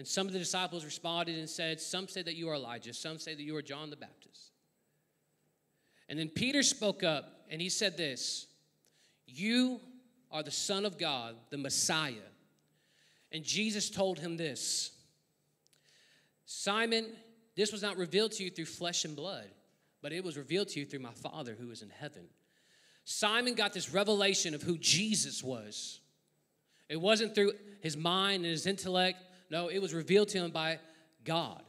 And 0.00 0.08
some 0.08 0.26
of 0.26 0.32
the 0.32 0.38
disciples 0.38 0.82
responded 0.82 1.36
and 1.38 1.46
said, 1.46 1.78
Some 1.78 2.08
say 2.08 2.22
that 2.22 2.34
you 2.34 2.48
are 2.48 2.54
Elijah, 2.54 2.94
some 2.94 3.18
say 3.18 3.34
that 3.34 3.42
you 3.42 3.54
are 3.54 3.60
John 3.60 3.90
the 3.90 3.96
Baptist. 3.96 4.52
And 6.08 6.18
then 6.18 6.30
Peter 6.30 6.62
spoke 6.62 7.04
up 7.04 7.44
and 7.50 7.60
he 7.60 7.68
said 7.68 7.98
this 7.98 8.46
You 9.26 9.78
are 10.32 10.42
the 10.42 10.50
Son 10.50 10.86
of 10.86 10.96
God, 10.96 11.36
the 11.50 11.58
Messiah. 11.58 12.14
And 13.30 13.44
Jesus 13.44 13.90
told 13.90 14.18
him 14.18 14.38
this 14.38 14.92
Simon, 16.46 17.04
this 17.54 17.70
was 17.70 17.82
not 17.82 17.98
revealed 17.98 18.32
to 18.32 18.44
you 18.44 18.48
through 18.48 18.64
flesh 18.64 19.04
and 19.04 19.14
blood, 19.14 19.50
but 20.00 20.14
it 20.14 20.24
was 20.24 20.38
revealed 20.38 20.68
to 20.68 20.80
you 20.80 20.86
through 20.86 21.00
my 21.00 21.12
Father 21.12 21.54
who 21.60 21.70
is 21.70 21.82
in 21.82 21.90
heaven. 21.90 22.24
Simon 23.04 23.54
got 23.54 23.74
this 23.74 23.92
revelation 23.92 24.54
of 24.54 24.62
who 24.62 24.78
Jesus 24.78 25.44
was. 25.44 26.00
It 26.88 26.98
wasn't 26.98 27.34
through 27.34 27.52
his 27.82 27.98
mind 27.98 28.44
and 28.44 28.50
his 28.50 28.66
intellect, 28.66 29.18
no, 29.50 29.68
it 29.68 29.80
was 29.80 29.92
revealed 29.92 30.28
to 30.28 30.38
him 30.38 30.50
by 30.50 30.78
God. 31.24 31.62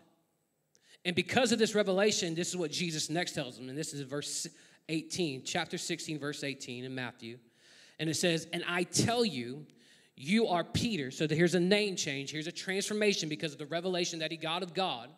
And 1.03 1.15
because 1.15 1.51
of 1.51 1.59
this 1.59 1.73
revelation, 1.73 2.35
this 2.35 2.49
is 2.49 2.57
what 2.57 2.71
Jesus 2.71 3.09
next 3.09 3.33
tells 3.33 3.57
him. 3.57 3.69
And 3.69 3.77
this 3.77 3.93
is 3.93 4.01
verse 4.01 4.47
18, 4.87 5.43
chapter 5.43 5.77
16, 5.77 6.19
verse 6.19 6.43
18 6.43 6.83
in 6.83 6.93
Matthew. 6.93 7.39
And 7.99 8.09
it 8.09 8.15
says, 8.15 8.47
And 8.53 8.63
I 8.67 8.83
tell 8.83 9.25
you, 9.25 9.65
you 10.15 10.47
are 10.47 10.63
Peter. 10.63 11.09
So 11.09 11.27
here's 11.27 11.55
a 11.55 11.59
name 11.59 11.95
change. 11.95 12.31
Here's 12.31 12.47
a 12.47 12.51
transformation 12.51 13.29
because 13.29 13.53
of 13.53 13.57
the 13.57 13.65
revelation 13.65 14.19
that 14.19 14.29
he 14.29 14.37
got 14.37 14.61
of 14.61 14.73
God 14.75 15.09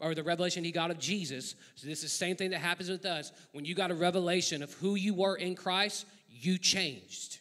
or 0.00 0.14
the 0.14 0.22
revelation 0.22 0.64
he 0.64 0.72
got 0.72 0.90
of 0.90 0.98
Jesus. 0.98 1.54
So 1.76 1.86
this 1.86 1.98
is 1.98 2.04
the 2.04 2.08
same 2.10 2.36
thing 2.36 2.50
that 2.50 2.58
happens 2.58 2.90
with 2.90 3.06
us. 3.06 3.32
When 3.52 3.64
you 3.64 3.74
got 3.74 3.90
a 3.90 3.94
revelation 3.94 4.62
of 4.62 4.72
who 4.74 4.96
you 4.96 5.14
were 5.14 5.36
in 5.36 5.54
Christ, 5.54 6.04
you 6.28 6.58
changed. 6.58 7.38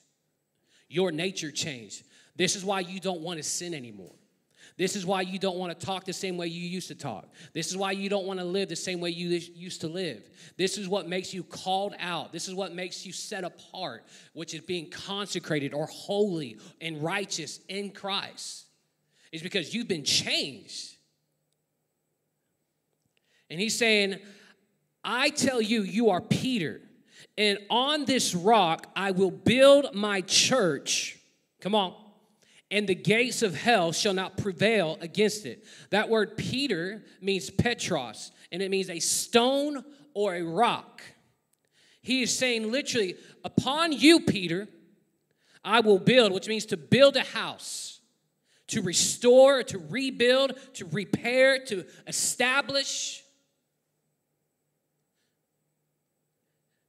Your 0.88 1.12
nature 1.12 1.52
changed. 1.52 2.04
This 2.38 2.56
is 2.56 2.64
why 2.64 2.82
you 2.82 3.02
don't 3.02 3.22
want 3.22 3.38
to 3.38 3.44
sin 3.44 3.74
anymore. 3.74 4.14
This 4.76 4.96
is 4.96 5.06
why 5.06 5.22
you 5.22 5.38
don't 5.38 5.58
want 5.58 5.78
to 5.78 5.86
talk 5.86 6.06
the 6.06 6.14
same 6.14 6.36
way 6.36 6.48
you 6.48 6.68
used 6.68 6.88
to 6.88 6.96
talk. 6.96 7.28
This 7.54 7.70
is 7.70 7.78
why 7.78 7.92
you 7.92 8.10
don't 8.10 8.26
want 8.26 8.40
to 8.40 8.46
live 8.46 8.70
the 8.70 8.76
same 8.76 9.00
way 9.00 9.12
you 9.12 9.30
used 9.30 9.82
to 9.82 9.88
live. 9.88 10.24
This 10.58 10.78
is 10.78 10.88
what 10.88 11.08
makes 11.08 11.34
you 11.34 11.44
called 11.44 11.94
out. 12.00 12.32
This 12.32 12.48
is 12.48 12.56
what 12.56 12.74
makes 12.74 13.06
you 13.06 13.14
set 13.14 13.44
apart, 13.44 14.04
which 14.34 14.54
is 14.56 14.62
being 14.62 14.90
consecrated 14.90 15.74
or 15.74 15.86
holy 15.86 16.58
and 16.82 17.04
righteous 17.04 17.60
in 17.68 17.92
Christ. 17.92 18.66
Is 19.32 19.44
because 19.44 19.74
you've 19.74 19.88
been 19.88 20.04
changed. 20.04 20.96
And 23.50 23.60
he's 23.60 23.78
saying, 23.78 24.18
I 25.04 25.30
tell 25.30 25.62
you, 25.62 25.82
you 25.84 26.10
are 26.10 26.22
Peter, 26.22 26.82
and 27.38 27.60
on 27.70 28.06
this 28.06 28.34
rock 28.34 28.88
I 28.96 29.12
will 29.12 29.32
build 29.32 29.94
my 29.94 30.22
church. 30.22 31.20
Come 31.62 31.76
on 31.76 31.94
and 32.74 32.88
the 32.88 32.96
gates 32.96 33.44
of 33.44 33.54
hell 33.56 33.92
shall 33.92 34.16
not 34.16 34.36
prevail 34.36 34.98
against 35.00 35.46
it. 35.46 35.64
That 35.92 36.10
word 36.10 36.36
Peter 36.36 37.04
means 37.22 37.52
Petros, 37.52 38.32
and 38.52 38.64
it 38.64 38.72
means 38.72 38.90
a 38.90 39.00
stone 39.00 39.86
or 40.16 40.34
a 40.34 40.42
rock. 40.42 41.04
He 42.02 42.24
is 42.24 42.36
saying 42.36 42.72
literally, 42.72 43.16
upon 43.46 43.92
you, 43.92 44.22
Peter, 44.22 44.68
I 45.64 45.82
will 45.82 46.00
build, 46.00 46.32
which 46.32 46.48
means 46.48 46.66
to 46.66 46.78
build 46.78 47.16
a 47.16 47.22
house, 47.22 48.00
to 48.70 48.82
restore, 48.82 49.62
to 49.62 49.78
rebuild, 49.78 50.54
to 50.74 50.86
repair, 50.86 51.64
to 51.66 51.86
establish, 52.08 53.22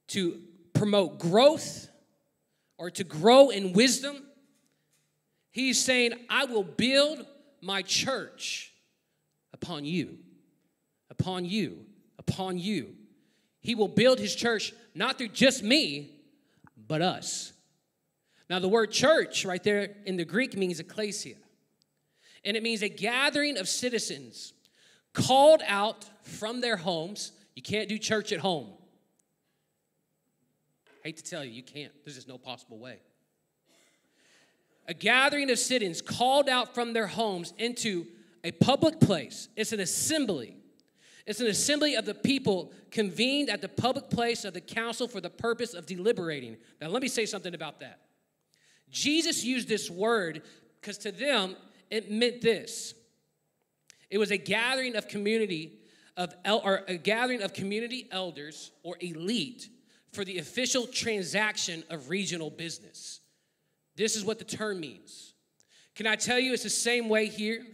to 0.07 0.41
promote 0.73 1.19
growth 1.19 1.89
or 2.79 2.89
to 2.89 3.03
grow 3.03 3.49
in 3.49 3.71
wisdom 3.71 4.24
He's 5.55 5.81
saying, 5.81 6.11
I 6.29 6.43
will 6.43 6.65
build 6.65 7.25
my 7.61 7.81
church 7.81 8.73
upon 9.53 9.85
you, 9.85 10.17
upon 11.09 11.45
you, 11.45 11.85
upon 12.19 12.57
you. 12.57 12.93
He 13.61 13.73
will 13.73 13.87
build 13.87 14.19
his 14.19 14.35
church 14.35 14.73
not 14.93 15.17
through 15.17 15.29
just 15.29 15.63
me, 15.63 16.11
but 16.75 17.01
us. 17.01 17.53
Now, 18.49 18.59
the 18.59 18.67
word 18.67 18.91
church 18.91 19.45
right 19.45 19.63
there 19.63 19.95
in 20.05 20.17
the 20.17 20.25
Greek 20.25 20.57
means 20.57 20.81
ecclesia, 20.81 21.37
and 22.43 22.57
it 22.57 22.61
means 22.61 22.81
a 22.81 22.89
gathering 22.89 23.57
of 23.57 23.69
citizens 23.69 24.51
called 25.13 25.61
out 25.65 26.03
from 26.23 26.59
their 26.59 26.75
homes. 26.75 27.31
You 27.55 27.61
can't 27.61 27.87
do 27.87 27.97
church 27.97 28.33
at 28.33 28.41
home. 28.41 28.73
I 31.01 31.07
hate 31.07 31.15
to 31.15 31.23
tell 31.23 31.45
you, 31.45 31.51
you 31.51 31.63
can't. 31.63 31.93
There's 32.03 32.15
just 32.17 32.27
no 32.27 32.37
possible 32.37 32.77
way 32.77 32.99
a 34.87 34.93
gathering 34.93 35.49
of 35.49 35.59
citizens 35.59 36.01
called 36.01 36.47
out 36.47 36.75
from 36.75 36.93
their 36.93 37.07
homes 37.07 37.53
into 37.57 38.05
a 38.43 38.51
public 38.51 38.99
place. 38.99 39.49
It's 39.55 39.71
an 39.71 39.79
assembly. 39.79 40.55
It's 41.25 41.39
an 41.39 41.47
assembly 41.47 41.95
of 41.95 42.05
the 42.05 42.13
people 42.13 42.71
convened 42.91 43.49
at 43.49 43.61
the 43.61 43.67
public 43.67 44.09
place 44.09 44.45
of 44.45 44.53
the 44.53 44.61
council 44.61 45.07
for 45.07 45.19
the 45.19 45.29
purpose 45.29 45.73
of 45.73 45.87
deliberating. 45.87 46.57
Now, 46.79 46.89
let 46.89 47.01
me 47.01 47.07
say 47.07 47.25
something 47.25 47.55
about 47.55 47.79
that. 47.79 48.01
Jesus 48.91 49.43
used 49.43 49.67
this 49.67 49.89
word 49.89 50.43
because 50.79 50.97
to 50.99 51.11
them 51.11 51.55
it 51.89 52.11
meant 52.11 52.41
this 52.41 52.93
it 54.09 54.17
was 54.17 54.31
a 54.31 54.37
gathering 54.37 54.95
of 54.95 55.07
community 55.07 55.79
of 56.15 56.33
el- 56.45 56.61
or 56.63 56.83
a 56.87 56.95
gathering 56.95 57.41
of 57.41 57.53
community 57.53 58.07
elders 58.11 58.71
or 58.83 58.95
elite 59.01 59.67
for 60.13 60.23
the 60.23 60.37
official 60.37 60.87
transaction 60.87 61.83
of 61.89 62.09
regional 62.09 62.49
business 62.49 63.19
this 63.95 64.15
is 64.15 64.25
what 64.25 64.39
the 64.39 64.45
term 64.45 64.79
means. 64.79 65.33
Can 65.95 66.07
I 66.07 66.15
tell 66.15 66.39
you 66.39 66.53
it's 66.53 66.63
the 66.63 66.69
same 66.69 67.07
way 67.09 67.27
here? 67.27 67.65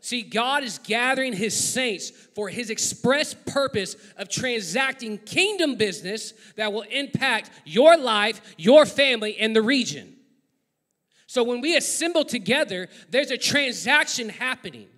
See, 0.00 0.22
God 0.22 0.62
is 0.64 0.78
gathering 0.78 1.32
his 1.32 1.58
saints 1.58 2.10
for 2.10 2.50
his 2.50 2.68
express 2.68 3.32
purpose 3.32 3.96
of 4.18 4.28
transacting 4.28 5.16
kingdom 5.16 5.76
business 5.76 6.34
that 6.56 6.72
will 6.72 6.82
impact 6.82 7.50
your 7.64 7.96
life, 7.96 8.54
your 8.58 8.84
family, 8.84 9.38
and 9.38 9.56
the 9.56 9.62
region. 9.62 10.14
So 11.26 11.42
when 11.42 11.62
we 11.62 11.74
assemble 11.74 12.24
together, 12.24 12.88
there's 13.08 13.30
a 13.30 13.38
transaction 13.38 14.28
happening. 14.28 14.88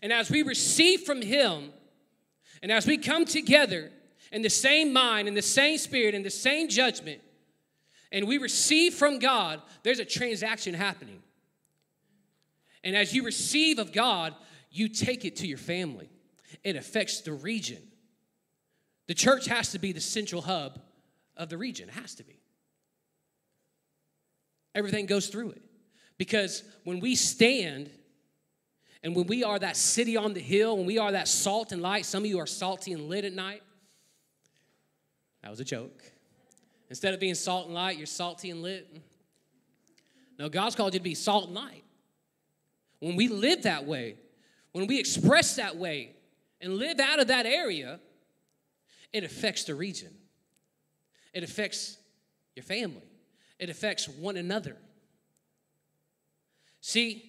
And 0.00 0.12
as 0.12 0.30
we 0.30 0.42
receive 0.42 1.02
from 1.02 1.22
him, 1.22 1.72
and 2.62 2.70
as 2.70 2.86
we 2.86 2.96
come 2.96 3.24
together 3.24 3.90
in 4.30 4.42
the 4.42 4.48
same 4.48 4.92
mind, 4.92 5.26
in 5.26 5.34
the 5.34 5.42
same 5.42 5.76
spirit, 5.76 6.14
in 6.14 6.22
the 6.22 6.30
same 6.30 6.68
judgment, 6.68 7.20
and 8.12 8.28
we 8.28 8.38
receive 8.38 8.94
from 8.94 9.18
God, 9.18 9.60
there's 9.82 9.98
a 9.98 10.04
transaction 10.04 10.74
happening. 10.74 11.22
And 12.84 12.94
as 12.94 13.14
you 13.14 13.24
receive 13.24 13.78
of 13.78 13.92
God, 13.92 14.34
you 14.70 14.88
take 14.88 15.24
it 15.24 15.36
to 15.36 15.46
your 15.46 15.58
family. 15.58 16.10
It 16.62 16.76
affects 16.76 17.22
the 17.22 17.32
region. 17.32 17.82
The 19.08 19.14
church 19.14 19.46
has 19.46 19.72
to 19.72 19.78
be 19.78 19.92
the 19.92 20.00
central 20.00 20.42
hub 20.42 20.78
of 21.36 21.48
the 21.48 21.56
region, 21.56 21.88
it 21.88 21.94
has 21.94 22.14
to 22.16 22.24
be. 22.24 22.38
Everything 24.74 25.06
goes 25.06 25.28
through 25.28 25.50
it. 25.50 25.62
Because 26.18 26.62
when 26.84 27.00
we 27.00 27.14
stand 27.14 27.90
and 29.02 29.16
when 29.16 29.26
we 29.26 29.42
are 29.42 29.58
that 29.58 29.76
city 29.76 30.16
on 30.16 30.34
the 30.34 30.40
hill, 30.40 30.76
when 30.76 30.86
we 30.86 30.98
are 30.98 31.12
that 31.12 31.28
salt 31.28 31.72
and 31.72 31.82
light, 31.82 32.04
some 32.04 32.22
of 32.22 32.28
you 32.28 32.38
are 32.38 32.46
salty 32.46 32.92
and 32.92 33.08
lit 33.08 33.24
at 33.24 33.32
night. 33.32 33.62
That 35.42 35.50
was 35.50 35.60
a 35.60 35.64
joke. 35.64 36.11
Instead 36.92 37.14
of 37.14 37.20
being 37.20 37.34
salt 37.34 37.64
and 37.64 37.74
light, 37.74 37.96
you're 37.96 38.04
salty 38.04 38.50
and 38.50 38.60
lit. 38.60 38.86
No, 40.38 40.50
God's 40.50 40.76
called 40.76 40.92
you 40.92 41.00
to 41.00 41.02
be 41.02 41.14
salt 41.14 41.46
and 41.46 41.54
light. 41.54 41.84
When 42.98 43.16
we 43.16 43.28
live 43.28 43.62
that 43.62 43.86
way, 43.86 44.16
when 44.72 44.86
we 44.86 45.00
express 45.00 45.56
that 45.56 45.78
way 45.78 46.14
and 46.60 46.74
live 46.74 47.00
out 47.00 47.18
of 47.18 47.28
that 47.28 47.46
area, 47.46 47.98
it 49.10 49.24
affects 49.24 49.64
the 49.64 49.74
region. 49.74 50.10
It 51.32 51.42
affects 51.42 51.96
your 52.54 52.62
family. 52.62 53.08
It 53.58 53.70
affects 53.70 54.06
one 54.06 54.36
another. 54.36 54.76
See, 56.82 57.24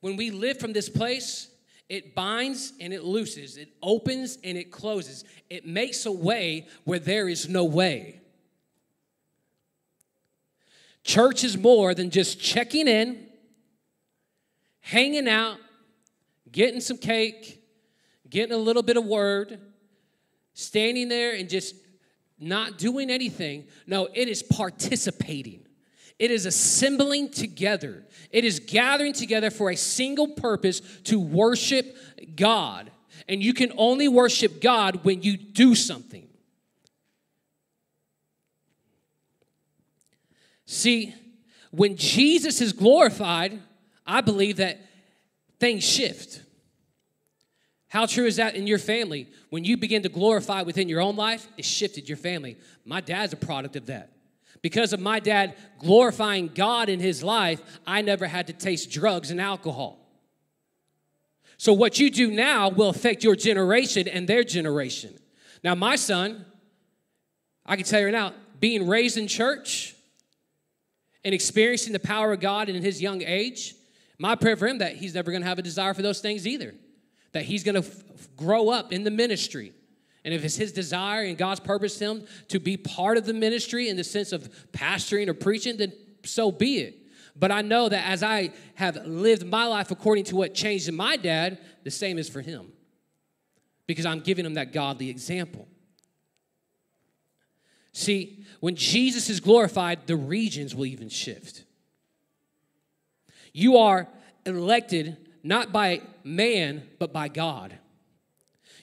when 0.00 0.16
we 0.16 0.32
live 0.32 0.58
from 0.58 0.72
this 0.72 0.88
place, 0.88 1.46
it 1.88 2.16
binds 2.16 2.72
and 2.80 2.92
it 2.92 3.04
looses, 3.04 3.58
it 3.58 3.68
opens 3.80 4.38
and 4.42 4.58
it 4.58 4.72
closes. 4.72 5.22
It 5.48 5.64
makes 5.68 6.04
a 6.04 6.10
way 6.10 6.66
where 6.82 6.98
there 6.98 7.28
is 7.28 7.48
no 7.48 7.62
way. 7.62 8.22
Church 11.08 11.42
is 11.42 11.56
more 11.56 11.94
than 11.94 12.10
just 12.10 12.38
checking 12.38 12.86
in, 12.86 13.28
hanging 14.80 15.26
out, 15.26 15.56
getting 16.52 16.82
some 16.82 16.98
cake, 16.98 17.64
getting 18.28 18.52
a 18.52 18.58
little 18.58 18.82
bit 18.82 18.98
of 18.98 19.06
word, 19.06 19.58
standing 20.52 21.08
there 21.08 21.34
and 21.34 21.48
just 21.48 21.74
not 22.38 22.76
doing 22.76 23.08
anything. 23.08 23.64
No, 23.86 24.06
it 24.12 24.28
is 24.28 24.42
participating. 24.42 25.66
It 26.18 26.30
is 26.30 26.44
assembling 26.44 27.30
together. 27.30 28.04
It 28.30 28.44
is 28.44 28.60
gathering 28.60 29.14
together 29.14 29.50
for 29.50 29.70
a 29.70 29.76
single 29.76 30.28
purpose 30.28 30.80
to 31.04 31.18
worship 31.18 31.96
God. 32.36 32.90
And 33.26 33.42
you 33.42 33.54
can 33.54 33.72
only 33.78 34.08
worship 34.08 34.60
God 34.60 35.06
when 35.06 35.22
you 35.22 35.38
do 35.38 35.74
something. 35.74 36.27
See, 40.70 41.14
when 41.70 41.96
Jesus 41.96 42.60
is 42.60 42.74
glorified, 42.74 43.58
I 44.06 44.20
believe 44.20 44.58
that 44.58 44.78
things 45.58 45.82
shift. 45.82 46.42
How 47.88 48.04
true 48.04 48.26
is 48.26 48.36
that 48.36 48.54
in 48.54 48.66
your 48.66 48.78
family? 48.78 49.28
When 49.48 49.64
you 49.64 49.78
begin 49.78 50.02
to 50.02 50.10
glorify 50.10 50.60
within 50.60 50.86
your 50.86 51.00
own 51.00 51.16
life, 51.16 51.48
it 51.56 51.64
shifted 51.64 52.06
your 52.06 52.18
family. 52.18 52.58
My 52.84 53.00
dad's 53.00 53.32
a 53.32 53.36
product 53.36 53.76
of 53.76 53.86
that. 53.86 54.12
Because 54.60 54.92
of 54.92 55.00
my 55.00 55.20
dad 55.20 55.56
glorifying 55.78 56.48
God 56.48 56.90
in 56.90 57.00
his 57.00 57.24
life, 57.24 57.62
I 57.86 58.02
never 58.02 58.26
had 58.26 58.46
to 58.48 58.52
taste 58.52 58.90
drugs 58.90 59.30
and 59.30 59.40
alcohol. 59.40 59.98
So, 61.56 61.72
what 61.72 61.98
you 61.98 62.10
do 62.10 62.30
now 62.30 62.68
will 62.68 62.90
affect 62.90 63.24
your 63.24 63.36
generation 63.36 64.06
and 64.06 64.28
their 64.28 64.44
generation. 64.44 65.16
Now, 65.64 65.74
my 65.74 65.96
son, 65.96 66.44
I 67.64 67.76
can 67.76 67.86
tell 67.86 68.00
you 68.00 68.06
right 68.06 68.12
now, 68.12 68.34
being 68.60 68.86
raised 68.86 69.16
in 69.16 69.28
church, 69.28 69.94
and 71.24 71.34
experiencing 71.34 71.92
the 71.92 71.98
power 71.98 72.32
of 72.32 72.40
God 72.40 72.68
in 72.68 72.82
his 72.82 73.02
young 73.02 73.22
age, 73.22 73.74
my 74.18 74.34
prayer 74.34 74.56
for 74.56 74.66
him 74.66 74.78
that 74.78 74.96
he's 74.96 75.14
never 75.14 75.30
going 75.30 75.42
to 75.42 75.48
have 75.48 75.58
a 75.58 75.62
desire 75.62 75.94
for 75.94 76.02
those 76.02 76.20
things 76.20 76.46
either. 76.46 76.74
That 77.32 77.44
he's 77.44 77.62
going 77.62 77.80
to 77.80 77.88
f- 77.88 78.28
grow 78.36 78.70
up 78.70 78.92
in 78.92 79.04
the 79.04 79.10
ministry. 79.10 79.72
And 80.24 80.34
if 80.34 80.44
it's 80.44 80.56
his 80.56 80.72
desire 80.72 81.22
and 81.22 81.38
God's 81.38 81.60
purpose 81.60 81.98
to 81.98 82.04
him 82.10 82.26
to 82.48 82.58
be 82.58 82.76
part 82.76 83.16
of 83.16 83.26
the 83.26 83.34
ministry 83.34 83.88
in 83.88 83.96
the 83.96 84.04
sense 84.04 84.32
of 84.32 84.48
pastoring 84.72 85.28
or 85.28 85.34
preaching, 85.34 85.76
then 85.76 85.92
so 86.24 86.50
be 86.50 86.78
it. 86.78 86.98
But 87.36 87.52
I 87.52 87.62
know 87.62 87.88
that 87.88 88.08
as 88.08 88.22
I 88.22 88.50
have 88.74 89.06
lived 89.06 89.46
my 89.46 89.66
life 89.66 89.90
according 89.90 90.24
to 90.24 90.36
what 90.36 90.54
changed 90.54 90.88
in 90.88 90.96
my 90.96 91.16
dad, 91.16 91.58
the 91.84 91.90
same 91.90 92.18
is 92.18 92.28
for 92.28 92.40
him. 92.40 92.72
Because 93.86 94.04
I'm 94.04 94.20
giving 94.20 94.44
him 94.44 94.54
that 94.54 94.72
godly 94.72 95.08
example. 95.08 95.68
See, 97.98 98.44
when 98.60 98.76
Jesus 98.76 99.28
is 99.28 99.40
glorified, 99.40 100.06
the 100.06 100.14
regions 100.14 100.72
will 100.72 100.86
even 100.86 101.08
shift. 101.08 101.64
You 103.52 103.78
are 103.78 104.06
elected 104.46 105.16
not 105.42 105.72
by 105.72 106.02
man, 106.22 106.84
but 107.00 107.12
by 107.12 107.26
God. 107.26 107.76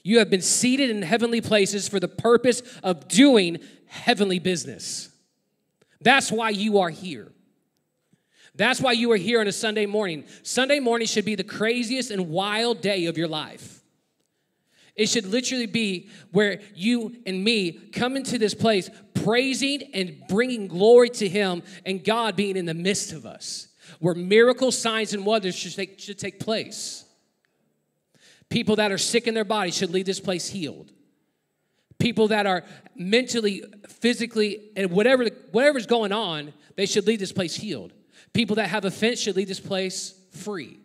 You 0.03 0.19
have 0.19 0.29
been 0.29 0.41
seated 0.41 0.89
in 0.89 1.01
heavenly 1.01 1.39
places 1.39 1.87
for 1.87 1.97
the 1.97 2.09
purpose 2.09 2.61
of 2.83 3.07
doing 3.07 3.59
heavenly 3.87 4.39
business. 4.39 5.07
That's 6.01 6.29
why 6.29 6.49
you 6.49 6.79
are 6.79 6.89
here. 6.89 7.31
That's 8.53 8.81
why 8.81 8.91
you 8.91 9.09
are 9.13 9.17
here 9.17 9.39
on 9.39 9.47
a 9.47 9.53
Sunday 9.53 9.85
morning. 9.85 10.25
Sunday 10.43 10.81
morning 10.81 11.07
should 11.07 11.25
be 11.25 11.35
the 11.35 11.43
craziest 11.45 12.11
and 12.11 12.27
wild 12.29 12.81
day 12.81 13.05
of 13.05 13.17
your 13.17 13.29
life. 13.29 13.81
It 14.95 15.09
should 15.09 15.25
literally 15.25 15.65
be 15.65 16.09
where 16.31 16.61
you 16.73 17.17
and 17.25 17.43
me 17.43 17.73
come 17.73 18.15
into 18.15 18.37
this 18.37 18.53
place 18.53 18.89
praising 19.25 19.81
and 19.95 20.21
bringing 20.29 20.67
glory 20.67 21.09
to 21.09 21.27
Him 21.27 21.63
and 21.83 22.03
God 22.03 22.35
being 22.35 22.55
in 22.55 22.65
the 22.65 22.75
midst 22.75 23.11
of 23.11 23.25
us, 23.25 23.67
where 23.99 24.13
miracles, 24.13 24.77
signs, 24.77 25.13
and 25.13 25.25
wonders 25.25 25.55
should 25.55 25.75
take, 25.75 25.99
should 25.99 26.19
take 26.19 26.39
place. 26.39 27.05
People 28.49 28.75
that 28.75 28.91
are 28.91 28.99
sick 28.99 29.25
in 29.25 29.33
their 29.33 29.43
body 29.43 29.71
should 29.71 29.89
leave 29.89 30.05
this 30.05 30.19
place 30.19 30.47
healed. 30.47 30.91
People 31.97 32.27
that 32.27 32.45
are 32.45 32.63
mentally, 32.95 33.63
physically, 33.87 34.69
and 34.75 34.91
whatever 34.91 35.25
whatever's 35.51 35.87
going 35.87 36.11
on, 36.11 36.53
they 36.75 36.85
should 36.85 37.07
leave 37.07 37.19
this 37.19 37.31
place 37.31 37.55
healed. 37.55 37.93
People 38.33 38.57
that 38.57 38.69
have 38.69 38.85
offense 38.85 39.19
should 39.19 39.35
leave 39.35 39.47
this 39.47 39.59
place 39.59 40.13
free. 40.31 40.77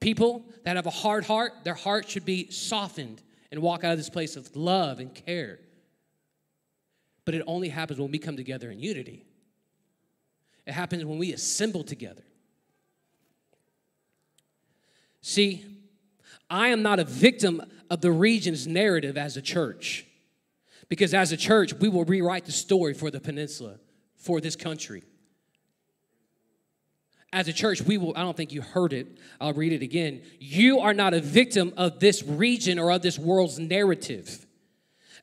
People 0.00 0.44
that 0.64 0.76
have 0.76 0.86
a 0.86 0.90
hard 0.90 1.24
heart, 1.24 1.52
their 1.64 1.74
heart 1.74 2.10
should 2.10 2.26
be 2.26 2.50
softened 2.50 3.22
and 3.50 3.62
walk 3.62 3.82
out 3.82 3.92
of 3.92 3.98
this 3.98 4.10
place 4.10 4.36
of 4.36 4.54
love 4.54 4.98
and 5.00 5.14
care. 5.14 5.60
But 7.26 7.34
it 7.34 7.42
only 7.46 7.68
happens 7.68 8.00
when 8.00 8.10
we 8.10 8.18
come 8.18 8.36
together 8.36 8.70
in 8.70 8.80
unity. 8.80 9.26
It 10.66 10.72
happens 10.72 11.04
when 11.04 11.18
we 11.18 11.34
assemble 11.34 11.84
together. 11.84 12.22
See, 15.20 15.66
I 16.48 16.68
am 16.68 16.82
not 16.82 16.98
a 16.98 17.04
victim 17.04 17.60
of 17.90 18.00
the 18.00 18.10
region's 18.10 18.66
narrative 18.66 19.18
as 19.18 19.36
a 19.36 19.42
church. 19.42 20.06
Because 20.88 21.12
as 21.12 21.32
a 21.32 21.36
church, 21.36 21.74
we 21.74 21.90
will 21.90 22.06
rewrite 22.06 22.46
the 22.46 22.52
story 22.52 22.94
for 22.94 23.10
the 23.10 23.20
peninsula, 23.20 23.80
for 24.16 24.40
this 24.40 24.56
country 24.56 25.02
as 27.36 27.48
a 27.48 27.52
church, 27.52 27.82
we 27.82 27.98
will, 27.98 28.14
I 28.16 28.22
don't 28.22 28.34
think 28.34 28.52
you 28.52 28.62
heard 28.62 28.94
it. 28.94 29.18
I'll 29.38 29.52
read 29.52 29.74
it 29.74 29.82
again. 29.82 30.22
You 30.38 30.80
are 30.80 30.94
not 30.94 31.12
a 31.12 31.20
victim 31.20 31.74
of 31.76 32.00
this 32.00 32.22
region 32.22 32.78
or 32.78 32.90
of 32.90 33.02
this 33.02 33.18
world's 33.18 33.58
narrative. 33.58 34.46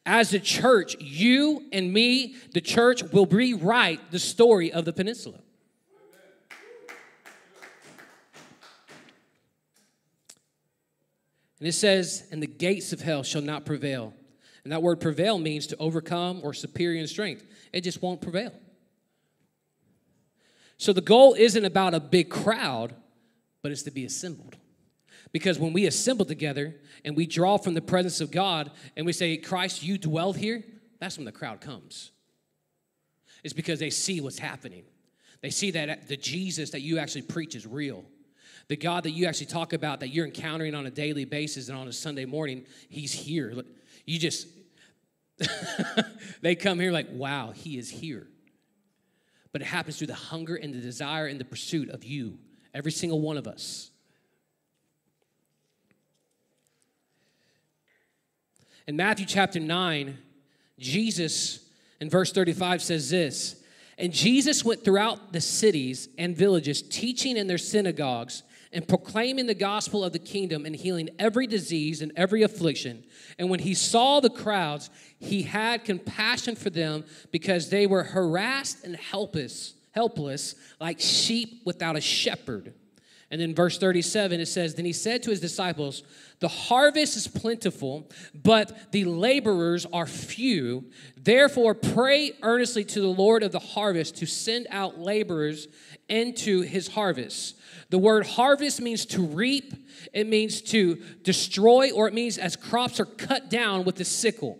As 0.05 0.33
a 0.33 0.39
church, 0.39 0.95
you 0.99 1.63
and 1.71 1.93
me, 1.93 2.35
the 2.53 2.61
church, 2.61 3.03
will 3.03 3.25
rewrite 3.25 4.11
the 4.11 4.19
story 4.19 4.71
of 4.71 4.85
the 4.85 4.91
peninsula. 4.91 5.39
And 11.59 11.67
it 11.69 11.73
says, 11.73 12.27
and 12.29 12.43
the 12.43 12.47
gates 12.47 12.91
of 12.91 12.99
hell 12.99 13.23
shall 13.23 13.41
not 13.41 13.65
prevail. 13.65 14.13
And 14.65 14.73
that 14.73 14.81
word 14.81 14.99
prevail 14.99 15.39
means 15.39 15.67
to 15.67 15.77
overcome 15.77 16.41
or 16.43 16.53
superior 16.53 16.99
in 16.99 17.07
strength. 17.07 17.45
It 17.71 17.81
just 17.81 18.01
won't 18.01 18.21
prevail. 18.21 18.51
So 20.77 20.91
the 20.91 20.99
goal 20.99 21.33
isn't 21.33 21.63
about 21.63 21.93
a 21.93 22.01
big 22.01 22.29
crowd, 22.29 22.93
but 23.61 23.71
it's 23.71 23.83
to 23.83 23.91
be 23.91 24.03
assembled. 24.03 24.57
Because 25.33 25.59
when 25.59 25.73
we 25.73 25.85
assemble 25.85 26.23
together 26.23 26.75
and 27.03 27.17
we 27.17 27.25
draw 27.25 27.57
from 27.57 27.73
the 27.73 27.81
presence 27.81 28.21
of 28.21 28.31
God 28.31 28.71
and 28.95 29.05
we 29.05 29.11
say, 29.11 29.35
Christ, 29.35 29.83
you 29.83 29.97
dwell 29.97 30.31
here, 30.31 30.63
that's 30.99 31.17
when 31.17 31.25
the 31.25 31.31
crowd 31.33 31.59
comes. 31.59 32.11
It's 33.43 33.53
because 33.53 33.79
they 33.79 33.89
see 33.89 34.21
what's 34.21 34.39
happening. 34.39 34.83
They 35.41 35.49
see 35.49 35.71
that 35.71 35.89
uh, 35.89 35.95
the 36.07 36.15
Jesus 36.15 36.69
that 36.69 36.79
you 36.81 36.99
actually 36.99 37.23
preach 37.23 37.55
is 37.55 37.67
real. 37.67 38.05
The 38.69 38.77
God 38.77 39.03
that 39.03 39.11
you 39.11 39.25
actually 39.25 39.47
talk 39.47 39.73
about 39.73 39.99
that 39.99 40.09
you're 40.09 40.25
encountering 40.25 40.73
on 40.73 40.85
a 40.85 40.91
daily 40.91 41.25
basis 41.25 41.67
and 41.67 41.77
on 41.77 41.89
a 41.89 41.91
Sunday 41.91 42.23
morning, 42.23 42.65
He's 42.87 43.11
here. 43.11 43.53
You 44.05 44.19
just, 44.19 44.47
they 46.41 46.55
come 46.55 46.79
here 46.79 46.93
like, 46.93 47.07
wow, 47.11 47.51
He 47.51 47.77
is 47.77 47.89
here 47.89 48.27
but 49.53 49.61
it 49.61 49.65
happens 49.65 49.97
through 49.97 50.07
the 50.07 50.15
hunger 50.15 50.55
and 50.55 50.73
the 50.73 50.79
desire 50.79 51.27
and 51.27 51.39
the 51.39 51.45
pursuit 51.45 51.89
of 51.89 52.03
you, 52.03 52.39
every 52.73 52.91
single 52.91 53.21
one 53.21 53.37
of 53.37 53.47
us. 53.47 53.91
In 58.87 58.97
Matthew 58.97 59.25
chapter 59.25 59.59
9, 59.59 60.17
Jesus 60.77 61.65
in 62.01 62.09
verse 62.09 62.33
35 62.33 62.81
says 62.81 63.09
this 63.09 63.63
And 63.97 64.11
Jesus 64.11 64.65
went 64.65 64.83
throughout 64.83 65.31
the 65.31 65.39
cities 65.41 66.09
and 66.17 66.35
villages, 66.35 66.81
teaching 66.81 67.37
in 67.37 67.47
their 67.47 67.57
synagogues 67.57 68.43
and 68.73 68.87
proclaiming 68.87 69.45
the 69.45 69.53
gospel 69.53 70.03
of 70.03 70.11
the 70.11 70.19
kingdom 70.19 70.65
and 70.65 70.75
healing 70.75 71.09
every 71.19 71.47
disease 71.47 72.01
and 72.01 72.11
every 72.15 72.41
affliction. 72.41 73.05
And 73.37 73.49
when 73.49 73.59
he 73.59 73.73
saw 73.75 74.19
the 74.19 74.31
crowds, 74.31 74.89
he 75.19 75.43
had 75.43 75.85
compassion 75.85 76.55
for 76.55 76.71
them 76.71 77.05
because 77.31 77.69
they 77.69 77.85
were 77.85 78.03
harassed 78.03 78.83
and 78.83 78.95
helpless, 78.95 79.75
helpless 79.91 80.55
like 80.81 80.99
sheep 80.99 81.61
without 81.65 81.95
a 81.95 82.01
shepherd. 82.01 82.73
And 83.33 83.41
in 83.41 83.55
verse 83.55 83.79
37, 83.79 84.41
it 84.41 84.45
says, 84.45 84.75
Then 84.75 84.85
he 84.85 84.93
said 84.93 85.23
to 85.23 85.31
his 85.31 85.39
disciples, 85.39 86.03
The 86.37 86.47
harvest 86.47 87.17
is 87.17 87.27
plentiful, 87.27 88.07
but 88.35 88.91
the 88.91 89.05
laborers 89.05 89.87
are 89.91 90.05
few. 90.05 90.85
Therefore, 91.17 91.73
pray 91.73 92.33
earnestly 92.43 92.83
to 92.83 93.01
the 93.01 93.07
Lord 93.07 93.41
of 93.41 93.51
the 93.51 93.57
harvest 93.57 94.17
to 94.17 94.27
send 94.27 94.67
out 94.69 94.99
laborers 94.99 95.67
into 96.07 96.61
his 96.61 96.89
harvest. 96.89 97.55
The 97.89 97.97
word 97.97 98.27
harvest 98.27 98.79
means 98.79 99.03
to 99.07 99.23
reap, 99.23 99.73
it 100.13 100.27
means 100.27 100.61
to 100.61 100.97
destroy, 101.23 101.89
or 101.89 102.07
it 102.07 102.13
means 102.13 102.37
as 102.37 102.55
crops 102.55 102.99
are 102.99 103.05
cut 103.05 103.49
down 103.49 103.83
with 103.83 103.95
the 103.95 104.05
sickle. 104.05 104.59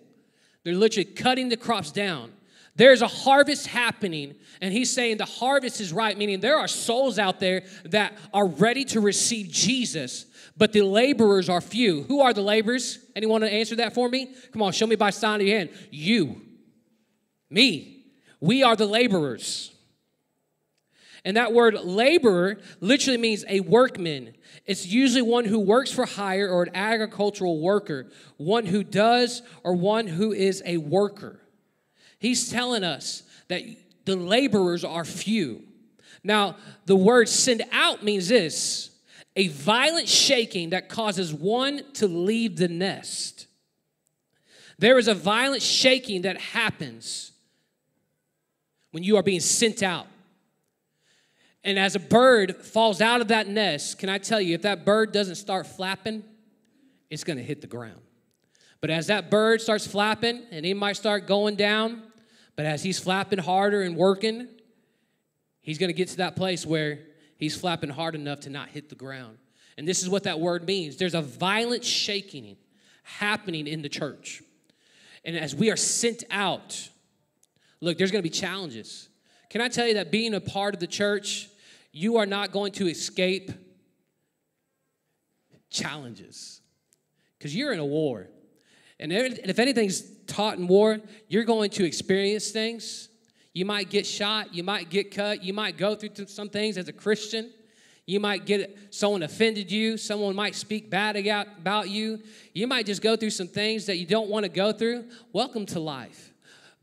They're 0.64 0.74
literally 0.74 1.06
cutting 1.06 1.50
the 1.50 1.58
crops 1.58 1.92
down. 1.92 2.32
There's 2.76 3.04
a 3.04 3.08
harvest 3.08 3.68
happening, 3.68 4.36
and 4.60 4.74
he's 4.74 4.92
saying 4.92 5.18
the 5.18 5.26
harvest 5.26 5.80
is 5.80 5.94
right, 5.94 6.18
meaning 6.18 6.40
there 6.40 6.58
are 6.58 6.68
souls 6.68 7.20
out 7.20 7.40
there 7.40 7.64
that 7.86 8.18
are 8.34 8.48
ready 8.48 8.84
to 8.86 9.00
receive 9.00 9.50
Jesus, 9.50 10.26
but 10.58 10.74
the 10.74 10.82
laborers 10.82 11.50
are 11.50 11.62
few. 11.62 12.04
Who 12.04 12.22
are 12.22 12.34
the 12.34 12.42
laborers? 12.42 12.98
Anyone 13.16 13.42
to 13.42 13.52
answer 13.52 13.76
that 13.76 13.94
for 13.94 14.10
me? 14.10 14.34
Come 14.52 14.64
on, 14.64 14.72
show 14.72 14.88
me 14.88 14.96
by 14.96 15.12
sign 15.12 15.42
of 15.42 15.48
your 15.48 15.58
hand. 15.58 15.70
You, 15.92 16.42
me, 17.50 18.06
we 18.40 18.64
are 18.64 18.76
the 18.76 18.88
laborers. 18.88 19.70
And 21.26 21.38
that 21.38 21.54
word 21.54 21.76
laborer 21.76 22.58
literally 22.82 23.18
means 23.18 23.46
a 23.48 23.60
workman. 23.62 24.34
It's 24.66 24.86
usually 24.86 25.22
one 25.22 25.46
who 25.46 25.60
works 25.60 25.92
for 25.92 26.06
hire 26.06 26.50
or 26.50 26.64
an 26.64 26.76
agricultural 26.76 27.62
worker, 27.62 28.08
one 28.38 28.66
who 28.66 28.84
does 28.84 29.44
or 29.64 29.76
one 29.76 30.08
who 30.08 30.34
is 30.34 30.62
a 30.66 30.78
worker. 30.78 31.40
He's 32.24 32.50
telling 32.50 32.86
us 32.86 33.24
that 33.50 33.64
the 34.06 34.16
laborers 34.16 34.86
are 34.86 35.04
few. 35.04 35.64
Now, 36.24 36.56
the 36.86 36.96
word 36.96 37.28
send 37.28 37.64
out 37.74 38.02
means 38.02 38.30
this 38.30 38.92
a 39.36 39.50
violent 39.50 40.08
shaking 40.08 40.70
that 40.70 40.88
causes 40.88 41.34
one 41.34 41.82
to 41.96 42.08
leave 42.08 42.56
the 42.56 42.70
nest. 42.70 43.48
There 44.80 44.98
is 44.98 45.10
a 45.10 45.14
violent 45.14 45.64
shaking 45.64 46.22
that 46.22 46.40
happens 46.40 47.34
when 48.92 49.04
you 49.04 49.18
are 49.18 49.24
being 49.24 49.42
sent 49.42 49.84
out. 49.84 50.08
And 51.62 51.78
as 51.78 51.98
a 51.98 52.00
bird 52.00 52.56
falls 52.56 53.02
out 53.02 53.20
of 53.20 53.28
that 53.28 53.50
nest, 53.50 54.00
can 54.00 54.08
I 54.08 54.18
tell 54.18 54.40
you, 54.40 54.56
if 54.56 54.62
that 54.62 54.86
bird 54.86 55.12
doesn't 55.12 55.36
start 55.36 55.68
flapping, 55.68 56.24
it's 57.10 57.26
gonna 57.26 57.42
hit 57.42 57.60
the 57.60 57.68
ground. 57.68 58.00
But 58.80 58.92
as 58.92 59.08
that 59.08 59.30
bird 59.30 59.60
starts 59.60 59.86
flapping, 59.86 60.44
and 60.52 60.66
he 60.66 60.74
might 60.74 60.96
start 60.96 61.28
going 61.28 61.56
down, 61.56 62.02
but 62.56 62.66
as 62.66 62.84
he's 62.84 63.00
flapping 63.00 63.40
harder 63.40 63.82
and 63.82 63.96
working, 63.96 64.48
he's 65.62 65.78
gonna 65.78 65.94
get 65.94 66.10
to 66.10 66.18
that 66.18 66.36
place 66.36 66.66
where 66.66 67.00
he's 67.38 67.56
flapping 67.56 67.90
hard 67.90 68.16
enough 68.16 68.42
to 68.42 68.50
not 68.50 68.70
hit 68.70 68.90
the 68.90 68.96
ground. 68.96 69.38
And 69.78 69.88
this 69.88 70.04
is 70.04 70.10
what 70.10 70.24
that 70.24 70.40
word 70.40 70.66
means 70.68 70.98
there's 70.98 71.16
a 71.16 71.22
violent 71.22 71.84
shaking 71.84 72.58
happening 73.04 73.68
in 73.68 73.82
the 73.82 73.90
church. 73.90 74.44
And 75.26 75.38
as 75.38 75.56
we 75.56 75.72
are 75.72 75.78
sent 75.78 76.24
out, 76.30 76.90
look, 77.82 77.98
there's 77.98 78.12
gonna 78.12 78.22
be 78.22 78.30
challenges. 78.30 79.10
Can 79.50 79.62
I 79.62 79.68
tell 79.68 79.88
you 79.88 79.96
that 79.96 80.12
being 80.12 80.34
a 80.34 80.42
part 80.42 80.74
of 80.74 80.80
the 80.80 80.88
church, 80.88 81.50
you 81.92 82.18
are 82.18 82.26
not 82.26 82.52
going 82.52 82.72
to 82.74 82.88
escape 82.88 83.52
challenges 85.70 86.62
because 87.38 87.56
you're 87.56 87.74
in 87.74 87.80
a 87.80 87.86
war. 87.86 88.30
And 89.04 89.12
if 89.12 89.60
anything's 89.60 90.02
taught 90.28 90.58
in 90.58 90.66
war, 90.66 91.00
you're 91.28 91.44
going 91.44 91.70
to 91.72 91.86
experience 91.86 92.52
things. 92.52 93.10
You 93.54 93.66
might 93.66 93.90
get 93.90 94.08
shot, 94.08 94.56
you 94.56 94.64
might 94.64 94.90
get 94.90 95.12
cut, 95.12 95.44
you 95.44 95.54
might 95.54 95.78
go 95.78 95.94
through 95.94 96.26
some 96.26 96.48
things 96.50 96.78
as 96.78 96.88
a 96.88 96.94
Christian. 96.94 97.52
You 98.06 98.20
might 98.20 98.46
get 98.46 98.78
someone 98.90 99.24
offended 99.24 99.72
you, 99.72 99.98
someone 99.98 100.36
might 100.36 100.56
speak 100.56 100.90
bad 100.90 101.16
about 101.18 101.90
you. 101.90 102.22
You 102.54 102.66
might 102.66 102.86
just 102.86 103.02
go 103.02 103.16
through 103.16 103.30
some 103.30 103.48
things 103.48 103.86
that 103.86 103.98
you 103.98 104.06
don't 104.06 104.30
want 104.30 104.46
to 104.46 104.50
go 104.50 104.72
through. 104.72 105.06
Welcome 105.32 105.66
to 105.68 105.80
life. 105.80 106.33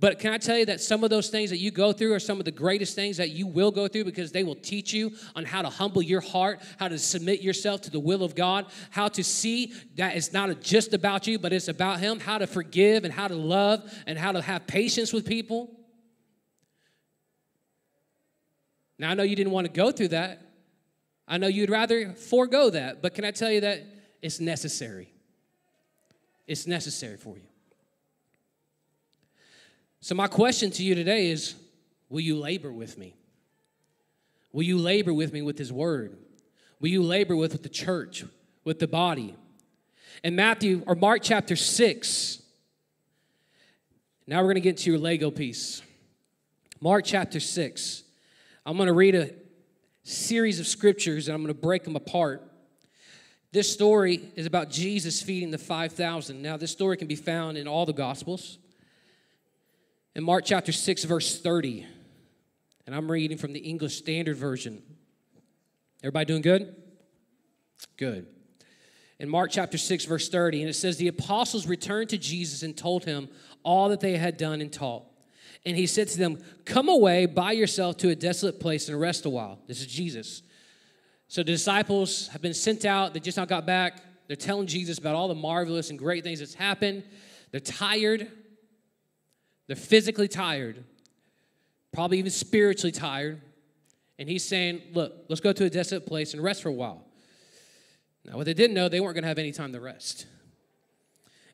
But 0.00 0.18
can 0.18 0.32
I 0.32 0.38
tell 0.38 0.56
you 0.56 0.64
that 0.64 0.80
some 0.80 1.04
of 1.04 1.10
those 1.10 1.28
things 1.28 1.50
that 1.50 1.58
you 1.58 1.70
go 1.70 1.92
through 1.92 2.14
are 2.14 2.18
some 2.18 2.38
of 2.38 2.46
the 2.46 2.50
greatest 2.50 2.94
things 2.94 3.18
that 3.18 3.30
you 3.30 3.46
will 3.46 3.70
go 3.70 3.86
through 3.86 4.04
because 4.04 4.32
they 4.32 4.42
will 4.42 4.54
teach 4.54 4.94
you 4.94 5.12
on 5.36 5.44
how 5.44 5.60
to 5.60 5.68
humble 5.68 6.00
your 6.00 6.22
heart, 6.22 6.62
how 6.78 6.88
to 6.88 6.98
submit 6.98 7.42
yourself 7.42 7.82
to 7.82 7.90
the 7.90 8.00
will 8.00 8.22
of 8.22 8.34
God, 8.34 8.64
how 8.88 9.08
to 9.08 9.22
see 9.22 9.74
that 9.96 10.16
it's 10.16 10.32
not 10.32 10.62
just 10.62 10.94
about 10.94 11.26
you, 11.26 11.38
but 11.38 11.52
it's 11.52 11.68
about 11.68 12.00
Him, 12.00 12.18
how 12.18 12.38
to 12.38 12.46
forgive 12.46 13.04
and 13.04 13.12
how 13.12 13.28
to 13.28 13.34
love 13.34 13.92
and 14.06 14.18
how 14.18 14.32
to 14.32 14.40
have 14.40 14.66
patience 14.66 15.12
with 15.12 15.26
people. 15.26 15.70
Now, 18.98 19.10
I 19.10 19.14
know 19.14 19.22
you 19.22 19.36
didn't 19.36 19.52
want 19.52 19.66
to 19.66 19.72
go 19.72 19.92
through 19.92 20.08
that. 20.08 20.40
I 21.28 21.36
know 21.36 21.46
you'd 21.46 21.70
rather 21.70 22.14
forego 22.14 22.70
that, 22.70 23.02
but 23.02 23.14
can 23.14 23.26
I 23.26 23.32
tell 23.32 23.50
you 23.50 23.60
that 23.60 23.84
it's 24.22 24.40
necessary? 24.40 25.12
It's 26.46 26.66
necessary 26.66 27.18
for 27.18 27.36
you. 27.36 27.49
So, 30.00 30.14
my 30.14 30.28
question 30.28 30.70
to 30.72 30.82
you 30.82 30.94
today 30.94 31.30
is 31.30 31.54
Will 32.08 32.20
you 32.20 32.36
labor 32.36 32.72
with 32.72 32.98
me? 32.98 33.14
Will 34.52 34.62
you 34.62 34.78
labor 34.78 35.14
with 35.14 35.32
me 35.32 35.42
with 35.42 35.58
His 35.58 35.72
Word? 35.72 36.16
Will 36.80 36.88
you 36.88 37.02
labor 37.02 37.36
with, 37.36 37.62
the 37.62 37.68
church, 37.68 38.24
with 38.64 38.78
the 38.78 38.88
body? 38.88 39.36
In 40.24 40.34
Matthew 40.34 40.82
or 40.86 40.94
Mark 40.94 41.20
chapter 41.22 41.54
6, 41.54 42.42
now 44.26 44.38
we're 44.38 44.44
going 44.44 44.54
to 44.54 44.60
get 44.60 44.78
to 44.78 44.90
your 44.90 44.98
Lego 44.98 45.30
piece. 45.30 45.82
Mark 46.80 47.04
chapter 47.04 47.38
6. 47.38 48.02
I'm 48.64 48.76
going 48.76 48.86
to 48.86 48.92
read 48.94 49.14
a 49.14 49.30
series 50.02 50.58
of 50.58 50.66
scriptures 50.66 51.28
and 51.28 51.34
I'm 51.34 51.42
going 51.42 51.54
to 51.54 51.60
break 51.60 51.84
them 51.84 51.96
apart. 51.96 52.42
This 53.52 53.70
story 53.70 54.30
is 54.36 54.46
about 54.46 54.70
Jesus 54.70 55.20
feeding 55.22 55.50
the 55.50 55.58
5,000. 55.58 56.40
Now, 56.40 56.56
this 56.56 56.70
story 56.70 56.96
can 56.96 57.08
be 57.08 57.16
found 57.16 57.58
in 57.58 57.68
all 57.68 57.84
the 57.84 57.92
Gospels 57.92 58.58
in 60.14 60.25
Mark 60.25 60.44
chapter 60.44 60.73
6, 60.73 61.05
verse 61.05 61.40
30. 61.40 61.87
And 62.87 62.94
I'm 62.94 63.11
reading 63.11 63.38
from 63.38 63.53
the 63.53 63.61
English 63.61 63.96
Standard 63.96 64.37
Version. 64.37 64.83
Everybody 66.03 66.25
doing 66.25 66.42
good? 66.42 66.75
Good. 67.96 68.27
In 69.18 69.29
Mark 69.29 69.51
chapter 69.51 69.79
6, 69.79 70.07
verse 70.07 70.29
30, 70.29 70.62
and 70.62 70.70
it 70.70 70.75
says, 70.75 70.96
The 70.96 71.09
apostles 71.09 71.66
returned 71.66 72.09
to 72.11 72.18
Jesus 72.18 72.62
and 72.62 72.77
told 72.77 73.05
him 73.05 73.29
all 73.62 73.90
that 73.90 74.01
they 74.01 74.16
had 74.16 74.37
done 74.37 74.61
and 74.61 74.73
taught. 74.73 75.05
And 75.66 75.77
he 75.77 75.87
said 75.87 76.09
to 76.09 76.18
them, 76.18 76.38
Come 76.64 76.88
away 76.88 77.27
by 77.27 77.53
yourself 77.53 77.99
to 77.99 78.09
a 78.09 78.16
desolate 78.16 78.61
place 78.61 78.88
and 78.88 78.99
rest 78.99 79.27
a 79.27 79.31
while. 79.31 79.59
This 79.66 79.81
is 79.81 79.87
Jesus. 79.87 80.42
So 81.29 81.42
the 81.42 81.53
disciples 81.53 82.29
have 82.29 82.40
been 82.40 82.55
sent 82.55 82.85
out. 82.85 83.12
They 83.12 83.20
just 83.20 83.37
now 83.37 83.44
got 83.44 83.66
back. 83.66 84.03
They're 84.27 84.37
telling 84.37 84.66
Jesus 84.66 84.99
about 84.99 85.14
all 85.14 85.29
the 85.29 85.35
marvelous 85.35 85.90
and 85.90 85.99
great 85.99 86.25
things 86.25 86.38
that's 86.38 86.55
happened. 86.55 87.05
They're 87.51 87.61
tired. 87.61 88.29
They're 89.70 89.76
physically 89.76 90.26
tired, 90.26 90.83
probably 91.92 92.18
even 92.18 92.33
spiritually 92.33 92.90
tired. 92.90 93.40
And 94.18 94.28
he's 94.28 94.44
saying, 94.44 94.83
Look, 94.94 95.26
let's 95.28 95.40
go 95.40 95.52
to 95.52 95.64
a 95.64 95.70
desolate 95.70 96.06
place 96.06 96.35
and 96.35 96.42
rest 96.42 96.62
for 96.64 96.70
a 96.70 96.72
while. 96.72 97.06
Now, 98.24 98.37
what 98.37 98.46
they 98.46 98.52
didn't 98.52 98.74
know, 98.74 98.88
they 98.88 98.98
weren't 98.98 99.14
going 99.14 99.22
to 99.22 99.28
have 99.28 99.38
any 99.38 99.52
time 99.52 99.72
to 99.72 99.78
rest. 99.78 100.26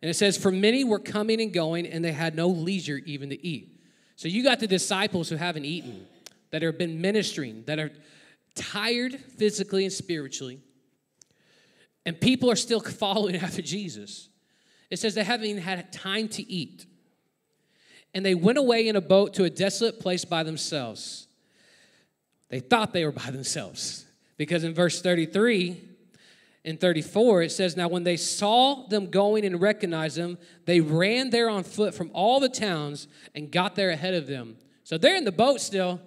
And 0.01 0.09
it 0.09 0.15
says, 0.15 0.39
For 0.39 0.51
many 0.51 0.83
were 0.83 0.99
coming 0.99 1.43
and 1.43 1.53
going, 1.53 1.87
and 1.87 2.03
they 2.03 2.13
had 2.13 2.35
no 2.35 2.49
leisure 2.49 3.03
even 3.05 3.29
to 3.29 3.47
eat. 3.47 3.83
So 4.17 4.29
you 4.29 4.43
got 4.43 4.61
the 4.61 4.67
disciples 4.67 5.29
who 5.29 5.37
haven't 5.37 5.67
eaten, 5.67 6.07
that 6.53 6.63
have 6.63 6.79
been 6.79 7.03
ministering, 7.03 7.65
that 7.67 7.79
are 7.79 7.93
tired 8.55 9.21
physically 9.37 9.85
and 9.85 9.93
spiritually, 9.93 10.63
and 12.07 12.19
people 12.19 12.51
are 12.51 12.57
still 12.57 12.81
following 13.03 13.37
after 13.37 13.61
Jesus. 13.61 14.31
It 14.89 15.01
says 15.01 15.15
they 15.15 15.23
haven't 15.23 15.49
even 15.49 15.63
had 15.63 15.93
time 15.93 16.29
to 16.29 16.51
eat 16.51 16.87
and 18.17 18.25
they 18.25 18.35
went 18.35 18.57
away 18.57 18.89
in 18.89 18.97
a 18.97 19.01
boat 19.03 19.35
to 19.35 19.45
a 19.45 19.51
desolate 19.51 20.01
place 20.01 20.25
by 20.25 20.43
themselves. 20.43 21.27
They 22.49 22.61
thought 22.61 22.95
they 22.95 23.05
were 23.05 23.13
by 23.13 23.31
themselves 23.31 24.07
because 24.39 24.65
in 24.65 24.73
verse 24.73 25.03
33 25.03 25.83
and 26.65 26.81
34 26.81 27.43
it 27.43 27.53
says, 27.53 27.77
Now 27.77 27.89
when 27.89 28.05
they 28.05 28.17
saw 28.17 28.87
them 28.87 29.11
going 29.11 29.45
and 29.45 29.61
recognized 29.61 30.17
them, 30.17 30.39
they 30.65 30.81
ran 30.81 31.29
there 31.29 31.51
on 31.51 31.63
foot 31.63 31.95
from 31.95 32.11
all 32.15 32.41
the 32.41 32.49
towns 32.49 33.07
and 33.35 33.53
got 33.53 33.75
there 33.75 33.91
ahead 33.91 34.15
of 34.15 34.27
them. 34.27 34.57
So 34.83 34.97
they're 34.97 35.17
in 35.17 35.25
the 35.25 35.31
boat 35.31 35.61
still. 35.61 36.01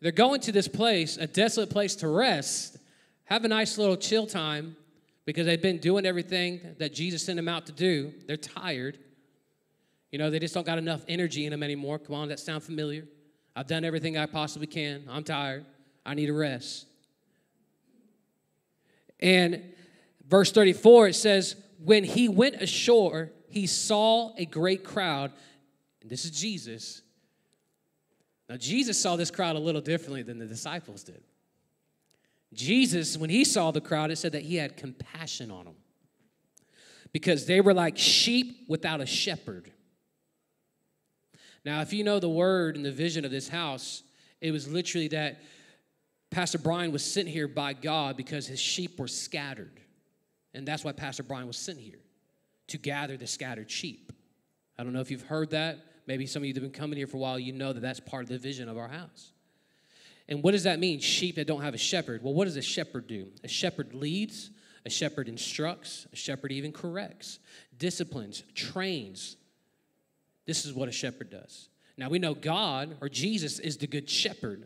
They're 0.00 0.12
going 0.12 0.40
to 0.42 0.52
this 0.52 0.66
place, 0.66 1.18
a 1.18 1.26
desolate 1.26 1.68
place 1.68 1.94
to 1.96 2.08
rest, 2.08 2.78
have 3.24 3.44
a 3.44 3.48
nice 3.48 3.76
little 3.76 3.96
chill 3.98 4.26
time 4.26 4.76
because 5.26 5.44
they've 5.44 5.60
been 5.60 5.76
doing 5.76 6.06
everything 6.06 6.74
that 6.78 6.94
Jesus 6.94 7.22
sent 7.22 7.36
them 7.36 7.48
out 7.48 7.66
to 7.66 7.72
do. 7.72 8.14
They're 8.26 8.38
tired. 8.38 8.98
You 10.14 10.18
know, 10.18 10.30
they 10.30 10.38
just 10.38 10.54
don't 10.54 10.64
got 10.64 10.78
enough 10.78 11.04
energy 11.08 11.44
in 11.44 11.50
them 11.50 11.64
anymore. 11.64 11.98
Come 11.98 12.14
on, 12.14 12.28
that 12.28 12.38
sound 12.38 12.62
familiar? 12.62 13.04
I've 13.56 13.66
done 13.66 13.84
everything 13.84 14.16
I 14.16 14.26
possibly 14.26 14.68
can. 14.68 15.02
I'm 15.10 15.24
tired. 15.24 15.66
I 16.06 16.14
need 16.14 16.30
a 16.30 16.32
rest. 16.32 16.86
And 19.18 19.60
verse 20.24 20.52
34, 20.52 21.08
it 21.08 21.14
says, 21.14 21.56
When 21.84 22.04
he 22.04 22.28
went 22.28 22.62
ashore, 22.62 23.32
he 23.48 23.66
saw 23.66 24.32
a 24.36 24.44
great 24.44 24.84
crowd. 24.84 25.32
And 26.00 26.08
this 26.08 26.24
is 26.24 26.30
Jesus. 26.30 27.02
Now, 28.48 28.56
Jesus 28.56 28.96
saw 28.96 29.16
this 29.16 29.32
crowd 29.32 29.56
a 29.56 29.58
little 29.58 29.80
differently 29.80 30.22
than 30.22 30.38
the 30.38 30.46
disciples 30.46 31.02
did. 31.02 31.24
Jesus, 32.52 33.16
when 33.16 33.30
he 33.30 33.44
saw 33.44 33.72
the 33.72 33.80
crowd, 33.80 34.12
it 34.12 34.16
said 34.18 34.30
that 34.30 34.42
he 34.42 34.54
had 34.54 34.76
compassion 34.76 35.50
on 35.50 35.64
them 35.64 35.74
because 37.10 37.46
they 37.46 37.60
were 37.60 37.74
like 37.74 37.98
sheep 37.98 38.64
without 38.68 39.00
a 39.00 39.06
shepherd. 39.06 39.72
Now, 41.64 41.80
if 41.80 41.92
you 41.92 42.04
know 42.04 42.20
the 42.20 42.28
word 42.28 42.76
and 42.76 42.84
the 42.84 42.92
vision 42.92 43.24
of 43.24 43.30
this 43.30 43.48
house, 43.48 44.02
it 44.40 44.50
was 44.50 44.68
literally 44.68 45.08
that 45.08 45.40
Pastor 46.30 46.58
Brian 46.58 46.92
was 46.92 47.04
sent 47.04 47.28
here 47.28 47.48
by 47.48 47.72
God 47.72 48.16
because 48.16 48.46
his 48.46 48.60
sheep 48.60 48.98
were 48.98 49.08
scattered. 49.08 49.80
And 50.52 50.66
that's 50.66 50.84
why 50.84 50.92
Pastor 50.92 51.22
Brian 51.22 51.46
was 51.46 51.56
sent 51.56 51.78
here 51.78 52.00
to 52.68 52.78
gather 52.78 53.16
the 53.16 53.26
scattered 53.26 53.70
sheep. 53.70 54.12
I 54.78 54.84
don't 54.84 54.92
know 54.92 55.00
if 55.00 55.10
you've 55.10 55.22
heard 55.22 55.50
that. 55.50 55.78
Maybe 56.06 56.26
some 56.26 56.42
of 56.42 56.46
you 56.46 56.52
that 56.52 56.62
have 56.62 56.70
been 56.72 56.78
coming 56.78 56.98
here 56.98 57.06
for 57.06 57.16
a 57.16 57.20
while, 57.20 57.38
you 57.38 57.52
know 57.52 57.72
that 57.72 57.80
that's 57.80 58.00
part 58.00 58.24
of 58.24 58.28
the 58.28 58.38
vision 58.38 58.68
of 58.68 58.76
our 58.76 58.88
house. 58.88 59.32
And 60.28 60.42
what 60.42 60.52
does 60.52 60.64
that 60.64 60.78
mean? 60.78 61.00
Sheep 61.00 61.36
that 61.36 61.46
don't 61.46 61.62
have 61.62 61.74
a 61.74 61.78
shepherd. 61.78 62.22
Well, 62.22 62.34
what 62.34 62.44
does 62.46 62.56
a 62.56 62.62
shepherd 62.62 63.06
do? 63.06 63.28
A 63.42 63.48
shepherd 63.48 63.94
leads, 63.94 64.50
a 64.84 64.90
shepherd 64.90 65.28
instructs, 65.28 66.06
a 66.12 66.16
shepherd 66.16 66.52
even 66.52 66.72
corrects, 66.72 67.38
disciplines, 67.78 68.42
trains, 68.54 69.36
this 70.46 70.64
is 70.64 70.72
what 70.72 70.88
a 70.88 70.92
shepherd 70.92 71.30
does. 71.30 71.68
Now 71.96 72.08
we 72.08 72.18
know 72.18 72.34
God 72.34 72.96
or 73.00 73.08
Jesus 73.08 73.58
is 73.58 73.76
the 73.76 73.86
good 73.86 74.08
shepherd. 74.08 74.64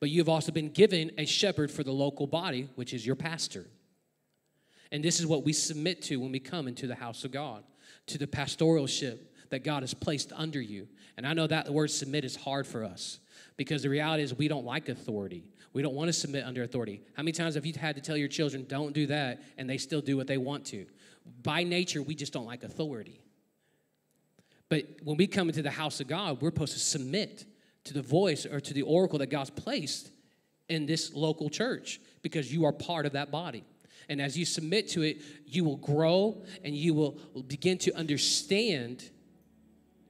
but 0.00 0.10
you've 0.10 0.28
also 0.28 0.52
been 0.52 0.70
given 0.70 1.10
a 1.18 1.24
shepherd 1.24 1.70
for 1.70 1.82
the 1.82 1.92
local 1.92 2.26
body, 2.26 2.68
which 2.74 2.92
is 2.92 3.06
your 3.06 3.16
pastor. 3.16 3.66
And 4.92 5.02
this 5.02 5.18
is 5.18 5.26
what 5.26 5.44
we 5.44 5.52
submit 5.52 6.02
to 6.02 6.16
when 6.16 6.30
we 6.30 6.40
come 6.40 6.68
into 6.68 6.86
the 6.86 6.94
house 6.94 7.24
of 7.24 7.32
God, 7.32 7.64
to 8.06 8.18
the 8.18 8.26
pastoralship 8.26 9.32
that 9.50 9.64
God 9.64 9.82
has 9.82 9.94
placed 9.94 10.32
under 10.34 10.60
you. 10.60 10.88
And 11.16 11.26
I 11.26 11.32
know 11.32 11.46
that 11.46 11.64
the 11.66 11.72
word 11.72 11.90
submit 11.90 12.24
is 12.24 12.36
hard 12.36 12.66
for 12.66 12.84
us 12.84 13.18
because 13.56 13.82
the 13.82 13.88
reality 13.88 14.22
is 14.22 14.34
we 14.34 14.48
don't 14.48 14.64
like 14.64 14.88
authority. 14.88 15.44
We 15.72 15.82
don't 15.82 15.94
want 15.94 16.08
to 16.08 16.12
submit 16.12 16.44
under 16.44 16.62
authority. 16.62 17.02
How 17.16 17.22
many 17.22 17.32
times 17.32 17.54
have 17.56 17.66
you 17.66 17.72
had 17.72 17.96
to 17.96 18.02
tell 18.02 18.16
your 18.16 18.28
children, 18.28 18.66
don't 18.68 18.92
do 18.92 19.06
that, 19.06 19.42
and 19.58 19.68
they 19.68 19.78
still 19.78 20.00
do 20.00 20.16
what 20.16 20.26
they 20.26 20.38
want 20.38 20.64
to? 20.66 20.86
By 21.42 21.64
nature, 21.64 22.02
we 22.02 22.14
just 22.14 22.32
don't 22.32 22.46
like 22.46 22.62
authority. 22.62 23.20
But 24.68 24.86
when 25.02 25.16
we 25.16 25.26
come 25.26 25.48
into 25.48 25.62
the 25.62 25.70
house 25.70 26.00
of 26.00 26.08
God, 26.08 26.40
we're 26.40 26.50
supposed 26.50 26.72
to 26.72 26.78
submit 26.78 27.44
to 27.84 27.94
the 27.94 28.02
voice 28.02 28.46
or 28.46 28.60
to 28.60 28.74
the 28.74 28.82
oracle 28.82 29.18
that 29.18 29.30
God's 29.30 29.50
placed 29.50 30.10
in 30.68 30.86
this 30.86 31.12
local 31.14 31.50
church 31.50 32.00
because 32.22 32.52
you 32.52 32.64
are 32.64 32.72
part 32.72 33.06
of 33.06 33.12
that 33.12 33.30
body. 33.30 33.64
And 34.08 34.20
as 34.20 34.36
you 34.36 34.44
submit 34.44 34.88
to 34.90 35.02
it, 35.02 35.22
you 35.46 35.64
will 35.64 35.76
grow 35.76 36.42
and 36.62 36.74
you 36.74 36.94
will 36.94 37.18
begin 37.46 37.78
to 37.78 37.96
understand 37.96 39.10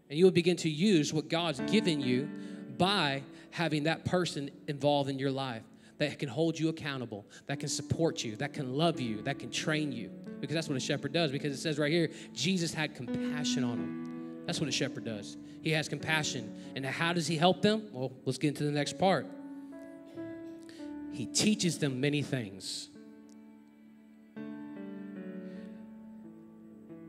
and 0.08 0.18
you 0.18 0.24
will 0.24 0.32
begin 0.32 0.56
to 0.58 0.70
use 0.70 1.12
what 1.12 1.28
God's 1.28 1.60
given 1.60 2.00
you 2.00 2.28
by 2.76 3.22
having 3.50 3.84
that 3.84 4.04
person 4.04 4.50
involved 4.68 5.08
in 5.08 5.18
your 5.18 5.30
life 5.30 5.62
that 5.98 6.18
can 6.18 6.28
hold 6.28 6.58
you 6.58 6.68
accountable, 6.68 7.24
that 7.46 7.60
can 7.60 7.68
support 7.68 8.22
you, 8.24 8.36
that 8.36 8.52
can 8.52 8.74
love 8.74 9.00
you, 9.00 9.22
that 9.22 9.38
can 9.38 9.50
train 9.50 9.92
you. 9.92 10.10
Because 10.40 10.54
that's 10.54 10.68
what 10.68 10.76
a 10.76 10.80
shepherd 10.80 11.12
does. 11.12 11.30
Because 11.30 11.54
it 11.54 11.60
says 11.60 11.78
right 11.78 11.90
here, 11.90 12.10
Jesus 12.32 12.74
had 12.74 12.94
compassion 12.94 13.64
on 13.64 13.78
them. 13.78 14.13
That's 14.46 14.60
what 14.60 14.68
a 14.68 14.72
shepherd 14.72 15.04
does. 15.04 15.36
He 15.62 15.70
has 15.70 15.88
compassion. 15.88 16.54
And 16.76 16.84
how 16.84 17.12
does 17.12 17.26
he 17.26 17.36
help 17.36 17.62
them? 17.62 17.88
Well, 17.92 18.12
let's 18.24 18.38
get 18.38 18.48
into 18.48 18.64
the 18.64 18.70
next 18.70 18.98
part. 18.98 19.26
He 21.12 21.26
teaches 21.26 21.78
them 21.78 22.00
many 22.00 22.22
things. 22.22 22.88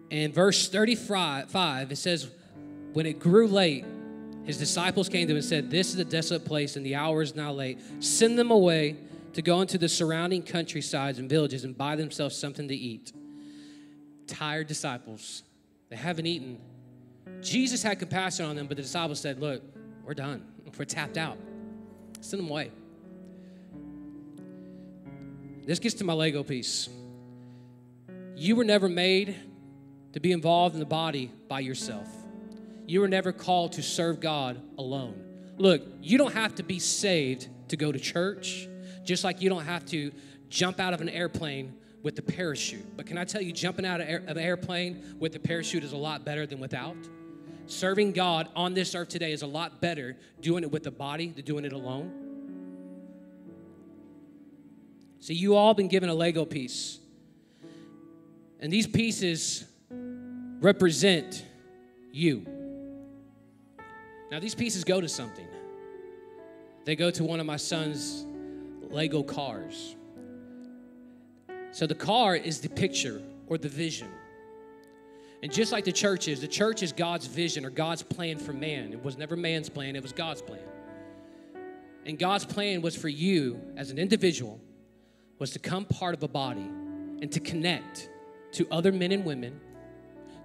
In 0.09 0.31
verse 0.31 0.69
35, 0.69 1.91
it 1.91 1.95
says, 1.97 2.29
When 2.93 3.05
it 3.05 3.19
grew 3.19 3.47
late, 3.47 3.83
his 4.45 4.57
disciples 4.57 5.09
came 5.09 5.27
to 5.27 5.33
him 5.33 5.37
and 5.37 5.45
said, 5.45 5.71
This 5.71 5.89
is 5.93 5.99
a 5.99 6.05
desolate 6.05 6.45
place, 6.45 6.75
and 6.75 6.85
the 6.85 6.95
hour 6.95 7.21
is 7.21 7.35
now 7.35 7.51
late. 7.51 7.79
Send 7.99 8.37
them 8.37 8.51
away 8.51 8.95
to 9.33 9.41
go 9.41 9.61
into 9.61 9.77
the 9.77 9.89
surrounding 9.89 10.43
countrysides 10.43 11.19
and 11.19 11.29
villages 11.29 11.65
and 11.65 11.75
buy 11.75 11.95
themselves 11.95 12.37
something 12.37 12.67
to 12.67 12.75
eat. 12.75 13.11
Tired 14.27 14.67
disciples, 14.67 15.43
they 15.89 15.95
haven't 15.95 16.27
eaten. 16.27 16.59
Jesus 17.41 17.83
had 17.83 17.99
compassion 17.99 18.45
on 18.45 18.55
them, 18.55 18.67
but 18.67 18.77
the 18.77 18.83
disciples 18.83 19.19
said, 19.19 19.39
Look, 19.39 19.63
we're 20.03 20.13
done. 20.13 20.45
We're 20.77 20.85
tapped 20.85 21.17
out. 21.17 21.37
Send 22.21 22.43
them 22.43 22.49
away. 22.49 22.71
This 25.65 25.79
gets 25.79 25.95
to 25.95 26.03
my 26.03 26.13
Lego 26.13 26.43
piece. 26.43 26.89
You 28.35 28.55
were 28.55 28.63
never 28.63 28.89
made 28.89 29.35
to 30.13 30.19
be 30.19 30.31
involved 30.31 30.75
in 30.75 30.79
the 30.79 30.85
body 30.85 31.31
by 31.47 31.61
yourself. 31.61 32.07
You 32.87 33.01
were 33.01 33.07
never 33.07 33.31
called 33.31 33.73
to 33.73 33.83
serve 33.83 34.19
God 34.19 34.61
alone. 34.77 35.21
Look, 35.57 35.81
you 36.01 36.17
don't 36.17 36.33
have 36.33 36.55
to 36.55 36.63
be 36.63 36.79
saved 36.79 37.47
to 37.69 37.77
go 37.77 37.91
to 37.91 37.99
church, 37.99 38.67
just 39.03 39.23
like 39.23 39.41
you 39.41 39.49
don't 39.49 39.63
have 39.63 39.85
to 39.87 40.11
jump 40.49 40.79
out 40.79 40.93
of 40.93 41.01
an 41.01 41.09
airplane 41.09 41.73
with 42.03 42.15
the 42.15 42.21
parachute. 42.21 42.95
But 42.95 43.07
can 43.07 43.17
I 43.17 43.23
tell 43.23 43.41
you, 43.41 43.51
jumping 43.51 43.85
out 43.85 44.01
of, 44.01 44.07
an 44.07 44.37
airplane 44.37 45.15
with 45.19 45.33
the 45.33 45.39
parachute 45.39 45.83
is 45.83 45.93
a 45.93 45.97
lot 45.97 46.23
better 46.23 46.45
than 46.45 46.59
without? 46.59 46.97
Serving 47.67 48.11
God 48.11 48.49
on 48.55 48.73
this 48.73 48.93
earth 48.93 49.09
today 49.09 49.31
is 49.31 49.41
a 49.41 49.47
lot 49.47 49.81
better 49.81 50.15
doing 50.39 50.63
it 50.63 50.71
with 50.71 50.83
the 50.83 50.91
body 50.91 51.29
than 51.29 51.45
doing 51.45 51.65
it 51.65 51.73
alone. 51.73 52.21
So, 55.19 55.33
you 55.33 55.55
all 55.55 55.73
been 55.73 55.87
given 55.87 56.09
a 56.09 56.13
Lego 56.13 56.45
piece. 56.45 56.99
And 58.59 58.71
these 58.71 58.85
pieces 58.85 59.65
represent 59.89 61.43
you. 62.11 62.45
Now, 64.29 64.39
these 64.39 64.53
pieces 64.53 64.83
go 64.83 65.01
to 65.01 65.09
something. 65.09 65.47
They 66.83 66.95
go 66.95 67.09
to 67.09 67.23
one 67.23 67.39
of 67.39 67.47
my 67.47 67.57
son's 67.57 68.25
Lego 68.91 69.23
cars. 69.23 69.95
So, 71.71 71.87
the 71.87 71.95
car 71.95 72.35
is 72.35 72.61
the 72.61 72.69
picture 72.69 73.21
or 73.47 73.57
the 73.57 73.69
vision. 73.69 74.09
And 75.45 75.53
just 75.53 75.71
like 75.71 75.85
the 75.85 75.91
church 75.91 76.27
is, 76.27 76.41
the 76.41 76.47
church 76.47 76.81
is 76.81 76.91
God's 76.91 77.27
vision 77.27 77.65
or 77.65 77.69
God's 77.69 78.01
plan 78.01 78.39
for 78.39 78.51
man. 78.51 78.91
It 78.91 79.03
was 79.03 79.15
never 79.15 79.35
man's 79.35 79.69
plan, 79.69 79.95
it 79.95 80.01
was 80.01 80.11
God's 80.11 80.41
plan. 80.41 80.63
And 82.03 82.17
God's 82.17 82.45
plan 82.45 82.81
was 82.81 82.95
for 82.95 83.09
you 83.09 83.61
as 83.77 83.91
an 83.91 83.99
individual 83.99 84.59
was 85.37 85.51
to 85.51 85.59
come 85.59 85.85
part 85.85 86.15
of 86.15 86.23
a 86.23 86.27
body 86.27 86.67
and 87.21 87.31
to 87.31 87.39
connect 87.39 88.09
to 88.53 88.67
other 88.71 88.91
men 88.91 89.11
and 89.11 89.23
women, 89.23 89.61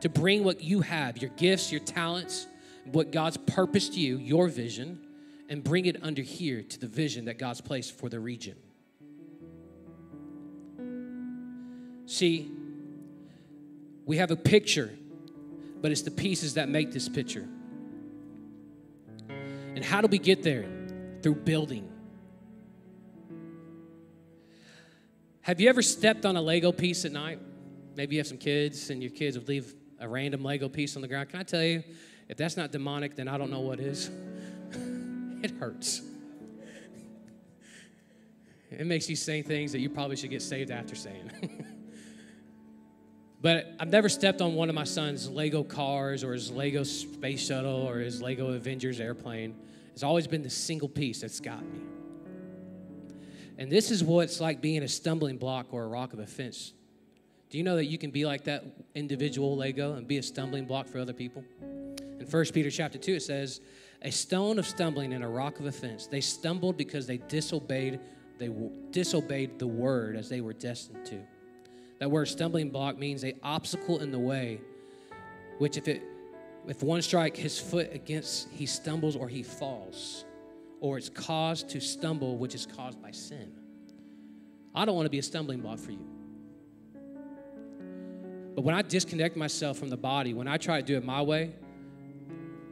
to 0.02 0.10
bring 0.10 0.44
what 0.44 0.60
you 0.60 0.82
have, 0.82 1.16
your 1.16 1.30
gifts, 1.30 1.72
your 1.72 1.80
talents, 1.80 2.46
what 2.84 3.10
God's 3.10 3.38
purposed 3.38 3.94
you, 3.94 4.18
your 4.18 4.48
vision, 4.48 5.00
and 5.48 5.64
bring 5.64 5.86
it 5.86 5.96
under 6.02 6.20
here 6.20 6.60
to 6.60 6.78
the 6.78 6.86
vision 6.86 7.24
that 7.24 7.38
God's 7.38 7.62
placed 7.62 7.98
for 7.98 8.10
the 8.10 8.20
region. 8.20 8.56
See, 12.04 12.50
we 14.06 14.16
have 14.16 14.30
a 14.30 14.36
picture, 14.36 14.90
but 15.80 15.90
it's 15.90 16.02
the 16.02 16.10
pieces 16.10 16.54
that 16.54 16.68
make 16.68 16.92
this 16.92 17.08
picture. 17.08 17.48
And 19.28 19.84
how 19.84 20.00
do 20.00 20.08
we 20.08 20.18
get 20.18 20.42
there? 20.42 20.66
Through 21.22 21.36
building. 21.36 21.90
Have 25.42 25.60
you 25.60 25.68
ever 25.68 25.82
stepped 25.82 26.24
on 26.26 26.36
a 26.36 26.42
Lego 26.42 26.72
piece 26.72 27.04
at 27.04 27.12
night? 27.12 27.40
Maybe 27.96 28.16
you 28.16 28.20
have 28.20 28.26
some 28.26 28.38
kids 28.38 28.90
and 28.90 29.02
your 29.02 29.10
kids 29.10 29.38
would 29.38 29.48
leave 29.48 29.74
a 29.98 30.08
random 30.08 30.42
Lego 30.42 30.68
piece 30.68 30.96
on 30.96 31.02
the 31.02 31.08
ground. 31.08 31.28
Can 31.28 31.40
I 31.40 31.42
tell 31.42 31.62
you, 31.62 31.82
if 32.28 32.36
that's 32.36 32.56
not 32.56 32.72
demonic, 32.72 33.16
then 33.16 33.28
I 33.28 33.36
don't 33.36 33.50
know 33.50 33.60
what 33.60 33.80
is. 33.80 34.10
it 35.42 35.50
hurts. 35.52 36.02
It 38.70 38.86
makes 38.86 39.10
you 39.10 39.16
say 39.16 39.42
things 39.42 39.72
that 39.72 39.80
you 39.80 39.90
probably 39.90 40.16
should 40.16 40.30
get 40.30 40.42
saved 40.42 40.70
after 40.70 40.94
saying. 40.94 41.30
but 43.42 43.74
I've 43.80 43.88
never 43.88 44.08
stepped 44.08 44.42
on 44.42 44.54
one 44.54 44.68
of 44.68 44.74
my 44.74 44.84
son's 44.84 45.28
Lego 45.28 45.62
cars 45.62 46.22
or 46.22 46.32
his 46.34 46.50
Lego 46.50 46.82
space 46.82 47.46
shuttle 47.46 47.88
or 47.88 47.98
his 47.98 48.20
Lego 48.20 48.48
Avengers 48.48 49.00
airplane. 49.00 49.54
It's 49.92 50.02
always 50.02 50.26
been 50.26 50.42
the 50.42 50.50
single 50.50 50.88
piece 50.88 51.22
that's 51.22 51.40
got 51.40 51.62
me. 51.62 51.80
And 53.56 53.70
this 53.70 53.90
is 53.90 54.04
what 54.04 54.24
it's 54.24 54.40
like 54.40 54.60
being 54.60 54.82
a 54.82 54.88
stumbling 54.88 55.36
block 55.36 55.68
or 55.72 55.84
a 55.84 55.86
rock 55.86 56.12
of 56.12 56.18
offense. 56.18 56.72
Do 57.50 57.58
you 57.58 57.64
know 57.64 57.76
that 57.76 57.86
you 57.86 57.98
can 57.98 58.10
be 58.10 58.24
like 58.24 58.44
that 58.44 58.64
individual 58.94 59.56
Lego 59.56 59.94
and 59.94 60.06
be 60.06 60.18
a 60.18 60.22
stumbling 60.22 60.66
block 60.66 60.86
for 60.86 60.98
other 60.98 61.12
people? 61.12 61.44
In 61.60 62.26
1 62.30 62.44
Peter 62.52 62.70
chapter 62.70 62.98
2, 62.98 63.14
it 63.14 63.22
says, 63.22 63.60
A 64.02 64.10
stone 64.10 64.58
of 64.58 64.66
stumbling 64.66 65.12
and 65.14 65.24
a 65.24 65.28
rock 65.28 65.58
of 65.58 65.66
offense. 65.66 66.06
They 66.06 66.20
stumbled 66.20 66.76
because 66.76 67.06
they 67.06 67.18
disobeyed, 67.18 68.00
they 68.38 68.50
disobeyed 68.90 69.58
the 69.58 69.66
word 69.66 70.16
as 70.16 70.28
they 70.28 70.40
were 70.40 70.52
destined 70.52 71.04
to. 71.06 71.20
That 72.00 72.10
word 72.10 72.26
stumbling 72.26 72.70
block 72.70 72.98
means 72.98 73.24
a 73.24 73.34
obstacle 73.42 74.00
in 74.00 74.10
the 74.10 74.18
way, 74.18 74.60
which 75.58 75.76
if 75.76 75.86
it 75.86 76.02
if 76.66 76.82
one 76.82 77.00
strike 77.00 77.36
his 77.36 77.58
foot 77.58 77.90
against, 77.94 78.48
he 78.50 78.66
stumbles 78.66 79.16
or 79.16 79.28
he 79.28 79.42
falls 79.42 80.24
or 80.80 80.96
it's 80.96 81.10
caused 81.10 81.68
to 81.70 81.80
stumble, 81.80 82.38
which 82.38 82.54
is 82.54 82.66
caused 82.66 83.00
by 83.00 83.10
sin. 83.10 83.52
I 84.74 84.84
don't 84.84 84.94
want 84.94 85.06
to 85.06 85.10
be 85.10 85.18
a 85.18 85.22
stumbling 85.22 85.60
block 85.60 85.78
for 85.78 85.92
you. 85.92 86.06
But 88.54 88.62
when 88.62 88.74
I 88.74 88.82
disconnect 88.82 89.36
myself 89.36 89.78
from 89.78 89.90
the 89.90 89.96
body, 89.96 90.34
when 90.34 90.48
I 90.48 90.56
try 90.56 90.80
to 90.80 90.86
do 90.86 90.96
it 90.96 91.04
my 91.04 91.22
way, 91.22 91.52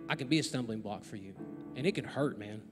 I 0.09 0.17
can 0.17 0.27
be 0.27 0.39
a 0.39 0.43
stumbling 0.43 0.81
block 0.81 1.05
for 1.05 1.17
you. 1.17 1.35
And 1.77 1.87
it 1.87 1.95
can 1.95 2.05
hurt, 2.05 2.39
man. 2.39 2.63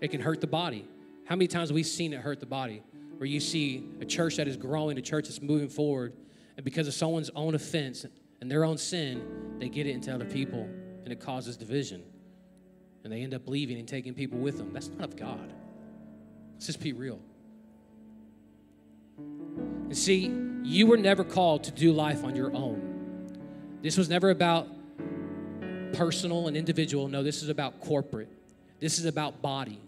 It 0.00 0.08
can 0.08 0.20
hurt 0.20 0.40
the 0.40 0.46
body. 0.46 0.86
How 1.24 1.36
many 1.36 1.48
times 1.48 1.70
have 1.70 1.74
we 1.74 1.82
seen 1.82 2.12
it 2.12 2.20
hurt 2.20 2.40
the 2.40 2.46
body? 2.46 2.82
Where 3.20 3.28
you 3.28 3.38
see 3.38 3.84
a 4.00 4.06
church 4.06 4.36
that 4.36 4.48
is 4.48 4.56
growing, 4.56 4.96
a 4.96 5.02
church 5.02 5.28
that's 5.28 5.42
moving 5.42 5.68
forward, 5.68 6.14
and 6.56 6.64
because 6.64 6.88
of 6.88 6.94
someone's 6.94 7.30
own 7.34 7.54
offense 7.54 8.06
and 8.40 8.50
their 8.50 8.64
own 8.64 8.78
sin, 8.78 9.58
they 9.58 9.68
get 9.68 9.86
it 9.86 9.90
into 9.90 10.14
other 10.14 10.24
people, 10.24 10.62
and 11.04 11.12
it 11.12 11.20
causes 11.20 11.56
division 11.56 12.02
and 13.04 13.12
they 13.12 13.22
end 13.22 13.34
up 13.34 13.48
leaving 13.48 13.78
and 13.78 13.88
taking 13.88 14.14
people 14.14 14.38
with 14.38 14.58
them. 14.58 14.72
That's 14.72 14.88
not 14.88 15.04
of 15.04 15.16
God. 15.16 15.52
Let's 16.54 16.66
just 16.66 16.80
be 16.80 16.92
real. 16.92 17.18
And 19.18 19.96
see, 19.96 20.32
you 20.62 20.86
were 20.86 20.96
never 20.96 21.24
called 21.24 21.64
to 21.64 21.70
do 21.70 21.92
life 21.92 22.24
on 22.24 22.36
your 22.36 22.54
own. 22.54 23.38
This 23.82 23.96
was 23.96 24.08
never 24.08 24.30
about 24.30 24.68
personal 25.94 26.48
and 26.48 26.56
individual. 26.56 27.08
No, 27.08 27.22
this 27.22 27.42
is 27.42 27.48
about 27.48 27.80
corporate. 27.80 28.28
This 28.78 28.98
is 28.98 29.06
about 29.06 29.40
body. 29.42 29.80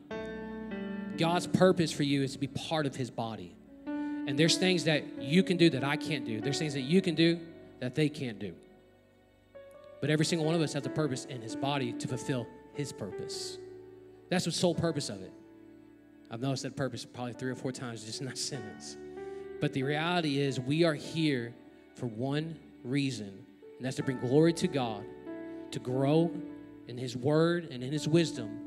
God's 1.23 1.47
purpose 1.47 1.93
for 1.93 2.03
you 2.03 2.25
is 2.25 2.33
to 2.33 2.39
be 2.41 2.49
part 2.49 2.85
of 2.85 2.97
his 2.97 3.09
body. 3.09 3.55
And 3.87 4.37
there's 4.37 4.57
things 4.57 4.83
that 4.85 5.23
you 5.23 5.45
can 5.45 5.57
do 5.57 5.71
that 5.71 5.85
I 5.85 5.95
can't 5.95 6.25
do. 6.25 6.41
There's 6.41 6.59
things 6.59 6.75
that 6.75 6.81
you 6.81 7.01
can 7.01 7.15
do 7.15 7.39
that 7.79 7.95
they 7.95 8.09
can't 8.09 8.41
do. 8.41 8.53
But 10.01 10.11
every 10.11 10.25
single 10.25 10.45
one 10.45 10.57
of 10.57 10.61
us 10.61 10.73
has 10.73 10.85
a 10.85 10.91
purpose 10.91 11.27
in 11.27 11.41
his 11.41 11.55
body 11.55 11.93
to 11.93 12.09
fulfill 12.09 12.49
his 12.75 12.93
purpose. 12.93 13.59
That's 14.31 14.47
the 14.47 14.51
sole 14.51 14.75
purpose 14.75 15.11
of 15.11 15.23
it. 15.23 15.33
I've 16.29 16.41
noticed 16.41 16.65
that 16.65 16.75
purpose 16.75 17.05
probably 17.05 17.35
three 17.35 17.53
or 17.53 17.55
four 17.55 17.71
times 17.71 18.03
just 18.03 18.21
in 18.21 18.27
that 18.27 18.39
sentence. 18.51 18.97
But 19.61 19.73
the 19.73 19.85
reality 19.85 20.41
is, 20.41 20.59
we 20.59 20.83
are 20.83 20.95
here 20.95 21.55
for 21.95 22.07
one 22.07 22.59
reason, 22.83 23.29
and 23.77 23.87
that's 23.87 23.95
to 23.99 24.03
bring 24.03 24.19
glory 24.19 24.55
to 24.55 24.67
God, 24.67 25.05
to 25.71 25.79
grow 25.79 26.33
in 26.89 26.99
His 26.99 27.17
Word 27.17 27.69
and 27.71 27.81
in 27.81 27.93
His 27.93 28.09
wisdom, 28.09 28.59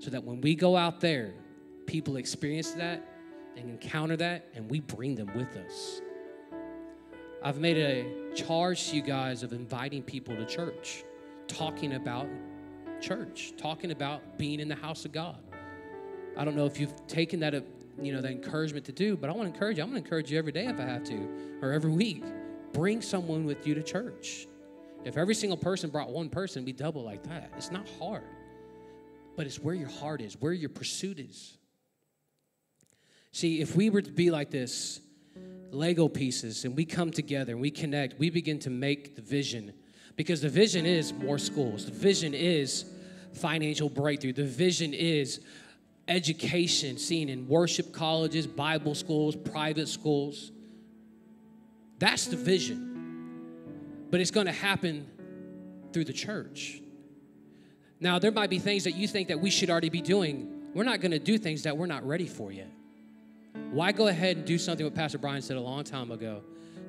so 0.00 0.10
that 0.10 0.24
when 0.24 0.40
we 0.40 0.56
go 0.56 0.76
out 0.76 1.00
there, 1.00 1.34
people 1.90 2.18
experience 2.18 2.70
that 2.70 3.04
and 3.56 3.68
encounter 3.68 4.16
that, 4.16 4.46
and 4.54 4.70
we 4.70 4.78
bring 4.78 5.16
them 5.16 5.28
with 5.34 5.56
us. 5.56 6.00
I've 7.42 7.58
made 7.58 7.78
a 7.78 8.32
charge 8.32 8.90
to 8.90 8.96
you 8.96 9.02
guys 9.02 9.42
of 9.42 9.52
inviting 9.52 10.04
people 10.04 10.36
to 10.36 10.46
church, 10.46 11.02
talking 11.48 11.94
about 11.94 12.28
church, 13.00 13.54
talking 13.56 13.90
about 13.90 14.38
being 14.38 14.60
in 14.60 14.68
the 14.68 14.76
house 14.76 15.04
of 15.04 15.10
God. 15.10 15.42
I 16.36 16.44
don't 16.44 16.54
know 16.54 16.64
if 16.64 16.78
you've 16.78 16.94
taken 17.08 17.40
that, 17.40 17.56
uh, 17.56 17.62
you 18.00 18.12
know, 18.12 18.20
that 18.20 18.30
encouragement 18.30 18.84
to 18.86 18.92
do, 18.92 19.16
but 19.16 19.28
I 19.28 19.32
want 19.32 19.48
to 19.48 19.52
encourage 19.52 19.78
you. 19.78 19.82
I'm 19.82 19.90
going 19.90 20.00
to 20.00 20.06
encourage 20.06 20.30
you 20.30 20.38
every 20.38 20.52
day 20.52 20.66
if 20.66 20.78
I 20.78 20.84
have 20.84 21.02
to, 21.04 21.28
or 21.60 21.72
every 21.72 21.90
week. 21.90 22.22
Bring 22.72 23.02
someone 23.02 23.44
with 23.44 23.66
you 23.66 23.74
to 23.74 23.82
church. 23.82 24.46
If 25.04 25.16
every 25.16 25.34
single 25.34 25.58
person 25.58 25.90
brought 25.90 26.10
one 26.10 26.28
person, 26.28 26.64
we 26.64 26.72
double 26.72 27.02
like 27.02 27.24
that. 27.24 27.50
It's 27.56 27.72
not 27.72 27.88
hard, 27.98 28.22
but 29.34 29.46
it's 29.46 29.58
where 29.58 29.74
your 29.74 29.88
heart 29.88 30.20
is, 30.20 30.36
where 30.38 30.52
your 30.52 30.70
pursuit 30.70 31.18
is. 31.18 31.56
See, 33.32 33.60
if 33.60 33.76
we 33.76 33.90
were 33.90 34.02
to 34.02 34.10
be 34.10 34.30
like 34.30 34.50
this, 34.50 35.00
Lego 35.70 36.08
pieces, 36.08 36.64
and 36.64 36.76
we 36.76 36.84
come 36.84 37.10
together 37.10 37.52
and 37.52 37.60
we 37.60 37.70
connect, 37.70 38.18
we 38.18 38.30
begin 38.30 38.58
to 38.60 38.70
make 38.70 39.14
the 39.14 39.22
vision. 39.22 39.72
Because 40.16 40.40
the 40.40 40.48
vision 40.48 40.84
is 40.84 41.12
more 41.12 41.38
schools, 41.38 41.86
the 41.86 41.92
vision 41.92 42.34
is 42.34 42.84
financial 43.34 43.88
breakthrough, 43.88 44.32
the 44.32 44.44
vision 44.44 44.92
is 44.92 45.40
education 46.08 46.98
seen 46.98 47.28
in 47.28 47.46
worship 47.46 47.92
colleges, 47.92 48.46
Bible 48.46 48.96
schools, 48.96 49.36
private 49.36 49.88
schools. 49.88 50.50
That's 51.98 52.26
the 52.26 52.36
vision. 52.36 54.08
But 54.10 54.20
it's 54.20 54.32
going 54.32 54.46
to 54.46 54.52
happen 54.52 55.08
through 55.92 56.06
the 56.06 56.12
church. 56.12 56.80
Now, 58.00 58.18
there 58.18 58.32
might 58.32 58.50
be 58.50 58.58
things 58.58 58.84
that 58.84 58.96
you 58.96 59.06
think 59.06 59.28
that 59.28 59.38
we 59.38 59.50
should 59.50 59.70
already 59.70 59.90
be 59.90 60.00
doing. 60.00 60.70
We're 60.74 60.84
not 60.84 61.00
going 61.00 61.12
to 61.12 61.18
do 61.18 61.38
things 61.38 61.62
that 61.62 61.76
we're 61.76 61.86
not 61.86 62.04
ready 62.04 62.26
for 62.26 62.50
yet. 62.50 62.70
Why 63.70 63.92
go 63.92 64.08
ahead 64.08 64.36
and 64.36 64.46
do 64.46 64.58
something 64.58 64.84
what 64.84 64.94
Pastor 64.94 65.18
Brian 65.18 65.42
said 65.42 65.56
a 65.56 65.60
long 65.60 65.84
time 65.84 66.10
ago? 66.10 66.42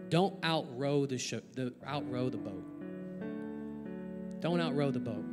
Don't 0.10 0.40
outrow 0.42 1.08
the, 1.08 1.18
sh- 1.18 1.36
the 1.54 1.74
outrow 1.88 2.32
the 2.32 2.38
boat. 2.38 2.64
Don't 4.42 4.60
outrow 4.60 4.92
the 4.92 5.00
boat. 5.00 5.24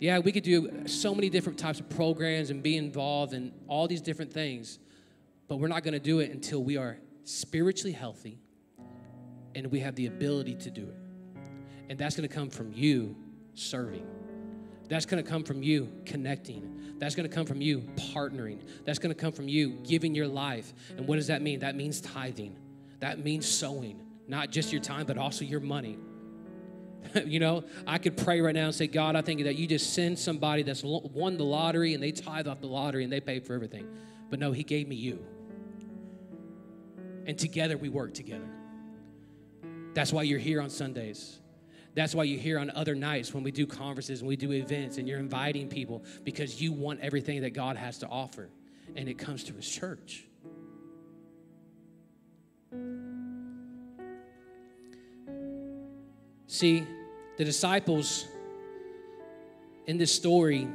Yeah, 0.00 0.18
we 0.18 0.32
could 0.32 0.42
do 0.42 0.86
so 0.86 1.14
many 1.14 1.30
different 1.30 1.58
types 1.58 1.80
of 1.80 1.88
programs 1.88 2.50
and 2.50 2.62
be 2.62 2.76
involved 2.76 3.32
in 3.32 3.52
all 3.68 3.86
these 3.86 4.00
different 4.00 4.32
things, 4.32 4.78
but 5.46 5.56
we're 5.56 5.68
not 5.68 5.82
going 5.82 5.92
to 5.92 6.00
do 6.00 6.18
it 6.18 6.30
until 6.30 6.62
we 6.62 6.76
are 6.76 6.98
spiritually 7.24 7.92
healthy 7.92 8.38
and 9.54 9.66
we 9.68 9.80
have 9.80 9.94
the 9.94 10.06
ability 10.06 10.56
to 10.56 10.70
do 10.70 10.82
it. 10.82 10.96
And 11.88 11.98
that's 11.98 12.16
going 12.16 12.28
to 12.28 12.34
come 12.34 12.50
from 12.50 12.72
you 12.72 13.16
serving. 13.54 14.06
That's 14.88 15.06
going 15.06 15.22
to 15.22 15.28
come 15.28 15.44
from 15.44 15.62
you 15.62 15.90
connecting. 16.04 16.96
That's 16.98 17.14
going 17.14 17.28
to 17.28 17.34
come 17.34 17.46
from 17.46 17.60
you 17.60 17.80
partnering. 17.96 18.60
That's 18.84 18.98
going 18.98 19.14
to 19.14 19.20
come 19.20 19.32
from 19.32 19.48
you 19.48 19.78
giving 19.86 20.14
your 20.14 20.28
life. 20.28 20.72
And 20.96 21.06
what 21.06 21.16
does 21.16 21.26
that 21.28 21.42
mean? 21.42 21.60
That 21.60 21.74
means 21.74 22.00
tithing. 22.00 22.56
That 23.00 23.22
means 23.22 23.46
sowing, 23.46 24.00
not 24.28 24.50
just 24.50 24.72
your 24.72 24.80
time, 24.80 25.06
but 25.06 25.18
also 25.18 25.44
your 25.44 25.60
money. 25.60 25.98
you 27.26 27.40
know, 27.40 27.64
I 27.86 27.98
could 27.98 28.16
pray 28.16 28.40
right 28.40 28.54
now 28.54 28.66
and 28.66 28.74
say, 28.74 28.86
God, 28.86 29.16
I 29.16 29.22
think 29.22 29.42
that 29.44 29.56
you 29.56 29.66
just 29.66 29.92
send 29.94 30.18
somebody 30.18 30.62
that's 30.62 30.82
won 30.84 31.36
the 31.36 31.44
lottery 31.44 31.94
and 31.94 32.02
they 32.02 32.12
tithe 32.12 32.46
off 32.46 32.60
the 32.60 32.66
lottery 32.66 33.04
and 33.04 33.12
they 33.12 33.20
pay 33.20 33.40
for 33.40 33.54
everything. 33.54 33.86
But 34.30 34.38
no, 34.38 34.52
He 34.52 34.62
gave 34.62 34.88
me 34.88 34.96
you. 34.96 35.24
And 37.26 37.38
together 37.38 37.76
we 37.76 37.88
work 37.88 38.14
together. 38.14 38.48
That's 39.94 40.12
why 40.12 40.22
you're 40.22 40.38
here 40.38 40.60
on 40.60 40.70
Sundays. 40.70 41.38
That's 41.94 42.14
why 42.14 42.24
you 42.24 42.38
here 42.38 42.58
on 42.58 42.70
other 42.70 42.94
nights 42.94 43.32
when 43.32 43.44
we 43.44 43.52
do 43.52 43.66
conferences 43.66 44.20
and 44.20 44.28
we 44.28 44.36
do 44.36 44.52
events 44.52 44.98
and 44.98 45.08
you're 45.08 45.20
inviting 45.20 45.68
people 45.68 46.04
because 46.24 46.60
you 46.60 46.72
want 46.72 47.00
everything 47.00 47.42
that 47.42 47.50
God 47.50 47.76
has 47.76 47.98
to 47.98 48.08
offer. 48.08 48.48
And 48.96 49.08
it 49.08 49.18
comes 49.18 49.44
to 49.44 49.52
His 49.52 49.68
church. 49.68 50.24
See, 56.46 56.86
the 57.36 57.44
disciples 57.44 58.26
in 59.86 59.98
this 59.98 60.12
story 60.12 60.68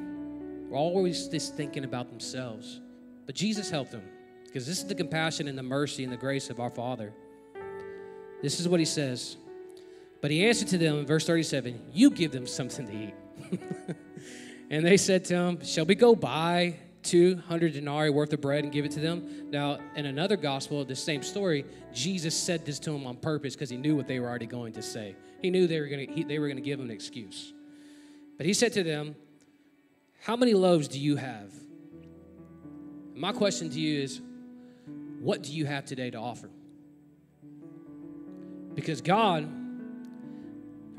were 0.69 0.77
always 0.77 1.27
just 1.27 1.55
thinking 1.55 1.84
about 1.84 2.10
themselves. 2.10 2.79
But 3.25 3.36
Jesus 3.36 3.69
helped 3.69 3.91
them 3.91 4.03
because 4.45 4.65
this 4.65 4.79
is 4.79 4.88
the 4.88 4.95
compassion 4.95 5.47
and 5.47 5.58
the 5.58 5.63
mercy 5.63 6.03
and 6.03 6.12
the 6.12 6.17
grace 6.17 6.49
of 6.49 6.60
our 6.60 6.69
Father. 6.69 7.13
This 8.41 8.60
is 8.60 8.67
what 8.67 8.79
he 8.79 8.86
says. 8.86 9.38
But 10.21 10.32
he 10.32 10.45
answered 10.45 10.67
to 10.69 10.77
them 10.77 10.99
in 10.99 11.05
verse 11.05 11.25
37 11.25 11.79
You 11.93 12.10
give 12.10 12.32
them 12.32 12.45
something 12.47 12.88
to 12.88 12.93
eat. 12.93 13.13
and 14.69 14.86
they 14.86 14.97
said 14.97 15.25
to 15.25 15.36
him, 15.36 15.63
Shall 15.63 15.86
we 15.86 15.95
go 15.95 16.15
buy 16.15 16.75
200 17.03 17.73
denarii 17.73 18.10
worth 18.10 18.34
of 18.34 18.41
bread 18.41 18.63
and 18.63 18.73
give 18.73 18.86
it 18.86 18.91
to 18.91 18.99
them? 18.99 19.49
Now, 19.49 19.79
in 19.95 20.05
another 20.05 20.36
gospel, 20.36 20.82
of 20.82 20.88
the 20.88 20.95
same 20.95 21.23
story, 21.23 21.65
Jesus 21.93 22.36
said 22.38 22.65
this 22.65 22.79
to 22.79 22.91
them 22.91 23.08
on 23.08 23.17
purpose 23.17 23.55
because 23.55 23.69
he 23.69 23.77
knew 23.77 23.95
what 23.95 24.08
they 24.08 24.19
were 24.19 24.27
already 24.27 24.45
going 24.45 24.73
to 24.73 24.82
say. 24.82 25.15
He 25.41 25.49
knew 25.49 25.67
they 25.67 25.79
were 25.79 25.88
going 25.88 26.13
to, 26.13 26.23
they 26.25 26.39
were 26.39 26.47
going 26.47 26.58
to 26.58 26.63
give 26.63 26.79
him 26.79 26.88
an 26.88 26.91
excuse. 26.91 27.53
But 28.38 28.45
he 28.45 28.53
said 28.53 28.73
to 28.73 28.84
them, 28.84 29.15
How 30.21 30.36
many 30.36 30.53
loaves 30.53 30.88
do 30.88 30.99
you 30.99 31.15
have? 31.15 31.51
My 33.15 33.32
question 33.32 33.69
to 33.69 33.79
you 33.79 34.01
is, 34.01 34.21
What 35.19 35.43
do 35.43 35.53
you 35.53 35.65
have 35.65 35.86
today 35.86 36.10
to 36.12 36.17
offer? 36.17 36.49
Because 38.75 39.01
God, 39.01 39.49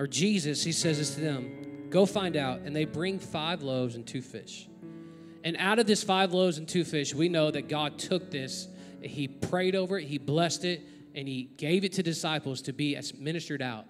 or 0.00 0.06
Jesus, 0.06 0.64
he 0.64 0.72
says 0.72 0.96
this 0.96 1.14
to 1.14 1.20
them 1.20 1.88
go 1.90 2.06
find 2.06 2.36
out. 2.36 2.60
And 2.60 2.74
they 2.74 2.86
bring 2.86 3.18
five 3.18 3.62
loaves 3.62 3.96
and 3.96 4.06
two 4.06 4.22
fish. 4.22 4.68
And 5.44 5.56
out 5.58 5.78
of 5.78 5.86
this 5.86 6.02
five 6.02 6.32
loaves 6.32 6.56
and 6.56 6.66
two 6.66 6.84
fish, 6.84 7.14
we 7.14 7.28
know 7.28 7.50
that 7.50 7.68
God 7.68 7.98
took 7.98 8.30
this, 8.30 8.68
he 9.02 9.28
prayed 9.28 9.74
over 9.74 9.98
it, 9.98 10.06
he 10.06 10.18
blessed 10.18 10.64
it, 10.64 10.82
and 11.14 11.28
he 11.28 11.44
gave 11.56 11.84
it 11.84 11.92
to 11.94 12.02
disciples 12.02 12.62
to 12.62 12.72
be 12.72 12.98
ministered 13.18 13.60
out 13.60 13.86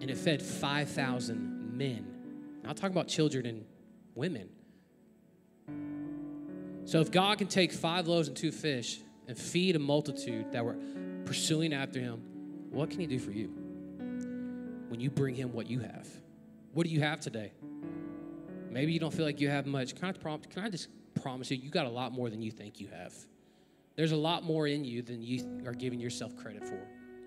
and 0.00 0.10
it 0.10 0.16
fed 0.16 0.42
5,000 0.42 1.76
men. 1.76 2.06
Not 2.62 2.76
talking 2.76 2.92
about 2.92 3.08
children 3.08 3.46
and 3.46 3.64
women. 4.14 4.48
So 6.84 7.00
if 7.00 7.10
God 7.10 7.38
can 7.38 7.46
take 7.46 7.72
five 7.72 8.08
loaves 8.08 8.28
and 8.28 8.36
two 8.36 8.50
fish 8.50 9.00
and 9.28 9.36
feed 9.36 9.76
a 9.76 9.78
multitude 9.78 10.52
that 10.52 10.64
were 10.64 10.76
pursuing 11.24 11.72
after 11.72 12.00
him, 12.00 12.22
what 12.70 12.90
can 12.90 13.00
he 13.00 13.06
do 13.06 13.18
for 13.18 13.30
you 13.30 13.59
when 14.90 14.98
you 14.98 15.08
bring 15.08 15.36
him 15.36 15.52
what 15.52 15.70
you 15.70 15.78
have? 15.78 16.08
What 16.74 16.84
do 16.84 16.92
you 16.92 17.00
have 17.00 17.20
today? 17.20 17.52
Maybe 18.70 18.92
you 18.92 18.98
don't 18.98 19.14
feel 19.14 19.24
like 19.24 19.40
you 19.40 19.48
have 19.48 19.64
much. 19.64 19.94
Can 19.94 20.08
I, 20.08 20.12
prom- 20.12 20.42
can 20.42 20.64
I 20.64 20.68
just 20.68 20.88
promise 21.22 21.50
you, 21.50 21.56
you 21.56 21.70
got 21.70 21.86
a 21.86 21.90
lot 21.90 22.12
more 22.12 22.28
than 22.28 22.42
you 22.42 22.50
think 22.50 22.80
you 22.80 22.88
have. 22.88 23.14
There's 23.94 24.12
a 24.12 24.16
lot 24.16 24.42
more 24.42 24.66
in 24.66 24.84
you 24.84 25.02
than 25.02 25.22
you 25.22 25.62
are 25.64 25.72
giving 25.72 26.00
yourself 26.00 26.36
credit 26.36 26.66
for. 26.66 26.80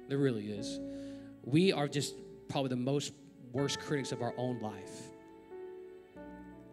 There 0.09 0.17
really 0.17 0.51
is. 0.51 0.81
We 1.45 1.71
are 1.71 1.87
just 1.87 2.15
probably 2.49 2.69
the 2.69 2.75
most 2.75 3.13
worst 3.53 3.79
critics 3.79 4.11
of 4.11 4.21
our 4.21 4.33
own 4.37 4.61
life. 4.61 5.09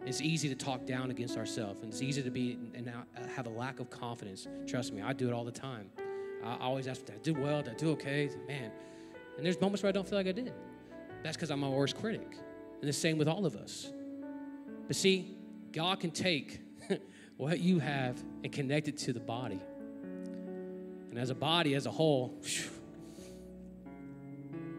It's 0.05 0.19
easy 0.19 0.49
to 0.49 0.55
talk 0.55 0.85
down 0.85 1.09
against 1.11 1.37
ourselves, 1.37 1.81
and 1.81 1.91
it's 1.91 2.01
easy 2.01 2.21
to 2.23 2.31
be 2.31 2.57
and 2.73 2.91
have 3.35 3.45
a 3.45 3.49
lack 3.49 3.79
of 3.79 3.89
confidence. 3.89 4.47
Trust 4.67 4.93
me, 4.93 5.01
I 5.01 5.13
do 5.13 5.27
it 5.29 5.33
all 5.33 5.45
the 5.45 5.51
time. 5.51 5.89
I 6.43 6.57
always 6.57 6.87
ask, 6.87 7.05
"Did 7.05 7.15
I 7.15 7.19
do 7.19 7.33
well? 7.35 7.61
Did 7.61 7.73
I 7.73 7.75
do 7.75 7.91
okay?" 7.91 8.29
Man, 8.47 8.71
and 9.37 9.45
there's 9.45 9.61
moments 9.61 9.83
where 9.83 9.89
I 9.89 9.91
don't 9.91 10.07
feel 10.07 10.17
like 10.17 10.27
I 10.27 10.31
did. 10.31 10.53
That's 11.23 11.37
because 11.37 11.51
I'm 11.51 11.59
my 11.59 11.69
worst 11.69 11.97
critic, 11.97 12.37
and 12.79 12.89
the 12.89 12.93
same 12.93 13.17
with 13.17 13.27
all 13.27 13.45
of 13.45 13.55
us. 13.55 13.91
But 14.87 14.95
see, 14.95 15.37
God 15.71 15.99
can 15.99 16.11
take 16.11 16.61
what 17.37 17.59
you 17.59 17.79
have 17.79 18.21
and 18.43 18.51
connect 18.51 18.87
it 18.87 18.97
to 18.99 19.13
the 19.13 19.19
body, 19.19 19.61
and 21.09 21.19
as 21.19 21.29
a 21.29 21.35
body, 21.35 21.75
as 21.75 21.85
a 21.85 21.91
whole. 21.91 22.41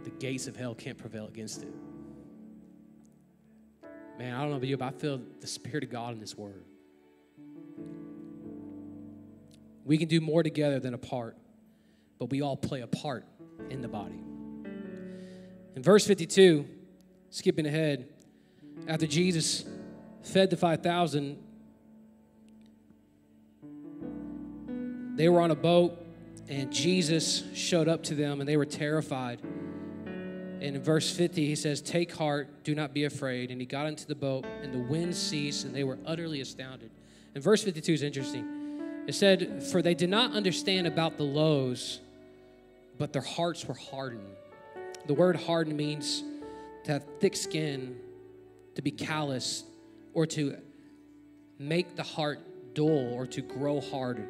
The 0.05 0.11
gates 0.11 0.49
of 0.49 0.57
hell 0.57 0.74
can't 0.74 0.99
prevail 0.99 1.26
against 1.28 1.62
it. 1.62 1.72
Man, 4.18 4.34
I 4.34 4.40
don't 4.40 4.51
know 4.51 4.57
about 4.57 4.68
you, 4.68 4.76
but 4.76 4.86
I 4.86 4.90
feel 4.99 5.20
the 5.40 5.47
Spirit 5.47 5.84
of 5.84 5.90
God 5.90 6.12
in 6.12 6.20
this 6.20 6.36
word. 6.36 6.64
We 9.84 9.99
can 9.99 10.09
do 10.09 10.20
more 10.20 10.43
together 10.43 10.78
than 10.80 10.95
apart, 10.95 11.36
but 12.18 12.30
we 12.30 12.40
all 12.40 12.57
play 12.57 12.82
a 12.82 12.86
part 12.86 13.26
in 13.70 13.80
the 13.80 13.88
body. 13.88 14.22
In 15.75 15.83
verse 15.83 16.07
52, 16.07 16.66
skipping 17.31 17.66
ahead, 17.66 18.09
after 18.87 19.07
Jesus 19.07 19.64
fed 20.23 20.51
the 20.51 20.57
5,000, 20.57 21.39
they 25.16 25.29
were 25.29 25.41
on 25.41 25.51
a 25.51 25.57
boat, 25.57 25.99
and 26.49 26.73
Jesus 26.73 27.45
showed 27.55 27.89
up 27.89 28.03
to 28.05 28.14
them, 28.14 28.41
and 28.41 28.49
they 28.49 28.57
were 28.57 28.66
terrified. 28.66 29.41
And 29.43 30.77
in 30.77 30.83
verse 30.83 31.11
50, 31.11 31.47
he 31.47 31.57
says, 31.57 31.81
Take 31.81 32.14
heart, 32.14 32.64
do 32.64 32.75
not 32.75 32.95
be 32.95 33.05
afraid. 33.05 33.51
And 33.51 33.61
he 33.61 33.66
got 33.66 33.87
into 33.87 34.07
the 34.07 34.14
boat, 34.14 34.45
and 34.62 34.73
the 34.73 34.79
wind 34.79 35.16
ceased, 35.16 35.64
and 35.64 35.75
they 35.75 35.85
were 35.85 35.99
utterly 36.07 36.41
astounded. 36.41 36.91
And 37.35 37.43
verse 37.43 37.62
52 37.64 37.93
is 37.95 38.03
interesting. 38.03 38.47
It 39.07 39.14
said, 39.14 39.62
For 39.73 39.83
they 39.83 39.95
did 39.95 40.11
not 40.11 40.33
understand 40.33 40.87
about 40.87 41.16
the 41.16 41.25
loaves, 41.25 42.01
but 42.99 43.12
their 43.12 43.23
hearts 43.23 43.66
were 43.66 43.75
hardened. 43.75 44.37
The 45.07 45.14
word 45.14 45.36
hardened 45.36 45.76
means 45.76 46.22
to 46.84 46.92
have 46.92 47.05
thick 47.20 47.36
skin, 47.36 47.96
to 48.74 48.82
be 48.82 48.90
callous, 48.90 49.64
or 50.14 50.26
to 50.26 50.57
make 51.59 51.96
the 51.96 52.03
heart 52.03 52.40
dull 52.74 53.12
or 53.14 53.26
to 53.26 53.40
grow 53.40 53.80
hard. 53.80 54.26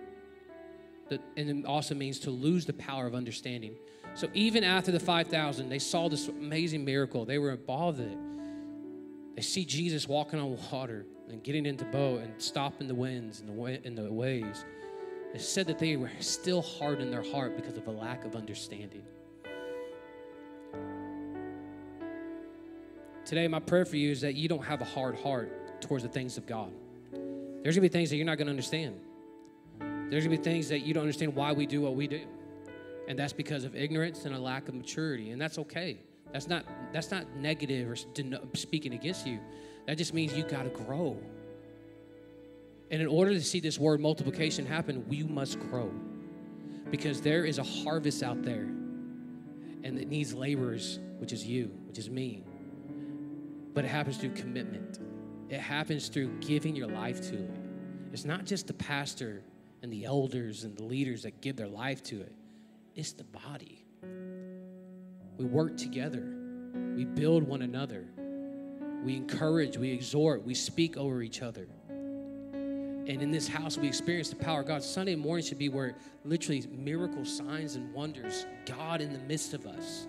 And 1.37 1.61
it 1.65 1.67
also 1.67 1.95
means 1.95 2.19
to 2.21 2.31
lose 2.31 2.65
the 2.65 2.73
power 2.73 3.07
of 3.07 3.15
understanding. 3.15 3.75
So 4.15 4.29
even 4.35 4.65
after 4.65 4.93
the 4.93 5.01
5,000, 5.01 5.69
they 5.69 5.79
saw 5.79 6.09
this 6.09 6.29
amazing 6.29 6.85
miracle. 6.85 7.25
They 7.25 7.39
were 7.39 7.51
involved 7.51 8.01
in 8.01 8.09
it. 8.09 9.37
They 9.37 9.43
see 9.43 9.65
Jesus 9.65 10.07
walking 10.07 10.39
on 10.39 10.59
water 10.71 11.07
and 11.31 11.43
getting 11.43 11.65
into 11.65 11.85
boat 11.87 12.23
and 12.23 12.41
stopping 12.41 12.89
the 12.89 12.95
winds 12.95 13.41
and 13.41 13.49
the, 13.49 13.81
and 13.87 13.97
the 13.97 14.13
waves. 14.13 14.65
It 15.35 15.41
said 15.41 15.67
that 15.69 15.79
they 15.79 15.97
were 15.97 16.11
still 16.21 16.61
hard 16.61 17.01
in 17.01 17.11
their 17.11 17.23
heart 17.23 17.57
because 17.57 17.79
of 17.79 17.87
a 17.87 17.91
lack 17.91 18.27
of 18.27 18.37
understanding. 18.37 19.03
Today, 23.25 23.47
my 23.47 23.61
prayer 23.61 23.85
for 23.85 23.97
you 23.97 24.11
is 24.11 24.21
that 24.23 24.35
you 24.35 24.49
don't 24.49 24.65
have 24.65 24.81
a 24.81 24.85
hard 24.85 25.17
heart 25.19 25.81
towards 25.81 26.03
the 26.03 26.09
things 26.09 26.37
of 26.37 26.47
God. 26.47 26.73
There's 27.63 27.77
gonna 27.77 27.83
be 27.83 27.89
things 27.89 28.11
that 28.11 28.17
you're 28.17 28.27
not 28.27 28.37
gonna 28.39 28.51
understand. 28.51 28.99
There's 30.11 30.25
gonna 30.25 30.37
be 30.37 30.43
things 30.43 30.69
that 30.69 30.81
you 30.81 30.93
don't 30.93 31.03
understand 31.03 31.35
why 31.35 31.53
we 31.53 31.67
do 31.67 31.81
what 31.81 31.95
we 31.95 32.09
do. 32.09 32.23
And 33.09 33.19
that's 33.19 33.33
because 33.33 33.65
of 33.65 33.77
ignorance 33.77 34.25
and 34.25 34.35
a 34.35 34.39
lack 34.39 34.69
of 34.69 34.75
maturity. 34.75 35.31
And 35.31 35.41
that's 35.41 35.59
okay. 35.59 35.99
That's 36.33 36.49
not 36.49 36.65
that's 36.93 37.11
not 37.11 37.37
negative 37.37 37.91
or 37.91 37.97
speaking 38.55 38.95
against 38.95 39.27
you. 39.27 39.39
That 39.87 39.99
just 39.99 40.15
means 40.15 40.35
you 40.35 40.45
got 40.45 40.65
to 40.65 40.71
grow. 40.71 41.17
And 42.91 43.01
in 43.01 43.09
order 43.09 43.33
to 43.33 43.41
see 43.41 43.61
this 43.61 43.79
word 43.79 44.01
multiplication 44.01 44.67
happen, 44.67 45.05
we 45.09 45.23
must 45.23 45.59
grow. 45.61 45.93
Because 46.91 47.21
there 47.21 47.45
is 47.45 47.59
a 47.59 47.63
harvest 47.63 48.23
out 48.23 48.43
there 48.43 48.69
and 49.85 49.99
it 49.99 50.09
needs 50.09 50.35
laborers, 50.35 51.01
which 51.19 51.33
is 51.33 51.47
you, 51.47 51.71
which 51.87 51.99
is 51.99 52.11
me. 52.11 52.45
But 53.75 53.85
it 53.85 53.89
happens 53.89 54.17
through 54.19 54.31
commitment. 54.31 54.99
It 55.49 55.61
happens 55.61 56.09
through 56.09 56.29
giving 56.41 56.75
your 56.77 56.89
life 56.89 57.21
to 57.31 57.35
it. 57.35 57.57
It's 58.13 58.25
not 58.25 58.45
just 58.45 58.67
the 58.67 58.75
pastor 58.75 59.43
and 59.83 59.93
the 59.93 60.05
elders 60.05 60.65
and 60.65 60.77
the 60.77 60.85
leaders 60.85 61.23
that 61.23 61.41
give 61.41 61.57
their 61.57 61.69
life 61.69 62.03
to 62.05 62.21
it, 62.21 62.35
it's 62.95 63.13
the 63.13 63.25
body. 63.25 63.85
We 65.39 65.45
work 65.45 65.77
together, 65.77 66.23
we 66.95 67.05
build 67.05 67.43
one 67.43 67.63
another, 67.63 68.07
we 69.03 69.17
encourage, 69.17 69.77
we 69.77 69.91
exhort, 69.91 70.45
we 70.45 70.55
speak 70.55 70.97
over 70.97 71.23
each 71.23 71.43
other. 71.43 71.67
And 71.91 73.21
in 73.21 73.33
this 73.33 73.49
house, 73.49 73.77
we 73.77 73.89
experience 73.89 74.29
the 74.29 74.37
power 74.37 74.61
of 74.61 74.69
God. 74.69 74.83
Sunday 74.83 75.17
morning 75.17 75.45
should 75.45 75.59
be 75.59 75.69
where 75.69 75.97
literally 76.25 76.65
miracle 76.71 77.25
signs 77.25 77.75
and 77.75 77.93
wonders, 77.93 78.47
God 78.65 79.01
in 79.01 79.13
the 79.13 79.19
midst 79.19 79.55
of 79.55 79.67
us. 79.67 80.07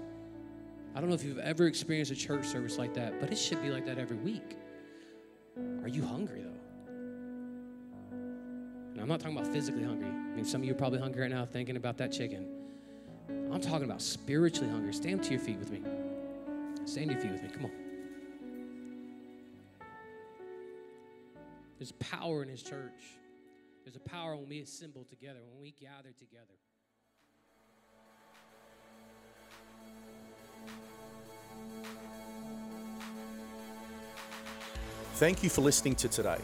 I 0.95 0.99
don't 0.99 1.09
know 1.09 1.15
if 1.15 1.23
you've 1.23 1.39
ever 1.39 1.65
experienced 1.65 2.11
a 2.11 2.15
church 2.15 2.45
service 2.45 2.77
like 2.77 2.93
that, 2.93 3.19
but 3.19 3.31
it 3.31 3.37
should 3.37 3.61
be 3.61 3.69
like 3.69 3.85
that 3.85 3.97
every 3.97 4.17
week. 4.17 4.57
Are 5.81 5.87
you 5.87 6.05
hungry 6.05 6.41
though? 6.41 6.49
And 8.91 9.01
I'm 9.01 9.07
not 9.07 9.19
talking 9.19 9.35
about 9.35 9.51
physically 9.51 9.83
hungry. 9.83 10.07
I 10.07 10.35
mean, 10.35 10.45
some 10.45 10.61
of 10.61 10.65
you 10.65 10.73
are 10.73 10.77
probably 10.77 10.99
hungry 10.99 11.21
right 11.21 11.31
now 11.31 11.45
thinking 11.45 11.77
about 11.77 11.97
that 11.97 12.11
chicken. 12.11 12.47
I'm 13.51 13.59
talking 13.61 13.85
about 13.85 14.01
spiritually 14.01 14.69
hungry. 14.69 14.93
Stand 14.93 15.23
to 15.23 15.31
your 15.31 15.39
feet 15.39 15.57
with 15.57 15.71
me. 15.71 15.81
Stand 16.85 17.09
to 17.09 17.13
your 17.13 17.21
feet 17.21 17.31
with 17.31 17.43
me. 17.43 17.49
Come 17.49 17.65
on. 17.65 17.71
There's 21.79 21.91
power 21.93 22.43
in 22.43 22.49
His 22.49 22.61
church. 22.61 23.01
There's 23.83 23.95
a 23.95 23.99
power 23.99 24.35
when 24.35 24.47
we 24.47 24.61
assemble 24.61 25.03
together, 25.03 25.39
when 25.51 25.61
we 25.61 25.71
gather 25.71 26.13
together. 26.17 26.53
Thank 35.17 35.43
you 35.43 35.49
for 35.49 35.61
listening 35.61 35.93
to 35.97 36.07
today. 36.07 36.39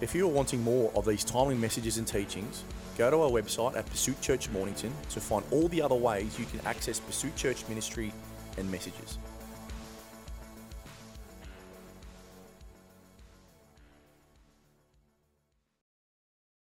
If 0.00 0.14
you 0.14 0.24
are 0.24 0.32
wanting 0.32 0.64
more 0.64 0.90
of 0.96 1.04
these 1.04 1.22
timely 1.22 1.54
messages 1.54 1.98
and 1.98 2.06
teachings, 2.06 2.64
go 2.96 3.10
to 3.10 3.20
our 3.20 3.28
website 3.28 3.76
at 3.76 3.84
Pursuit 3.84 4.18
Church 4.22 4.48
Mornington 4.48 4.90
to 5.10 5.20
find 5.20 5.44
all 5.50 5.68
the 5.68 5.82
other 5.82 5.94
ways 5.94 6.38
you 6.38 6.46
can 6.46 6.60
access 6.66 6.98
Pursuit 6.98 7.36
Church 7.36 7.62
ministry 7.68 8.10
and 8.56 8.70
messages. 8.70 9.18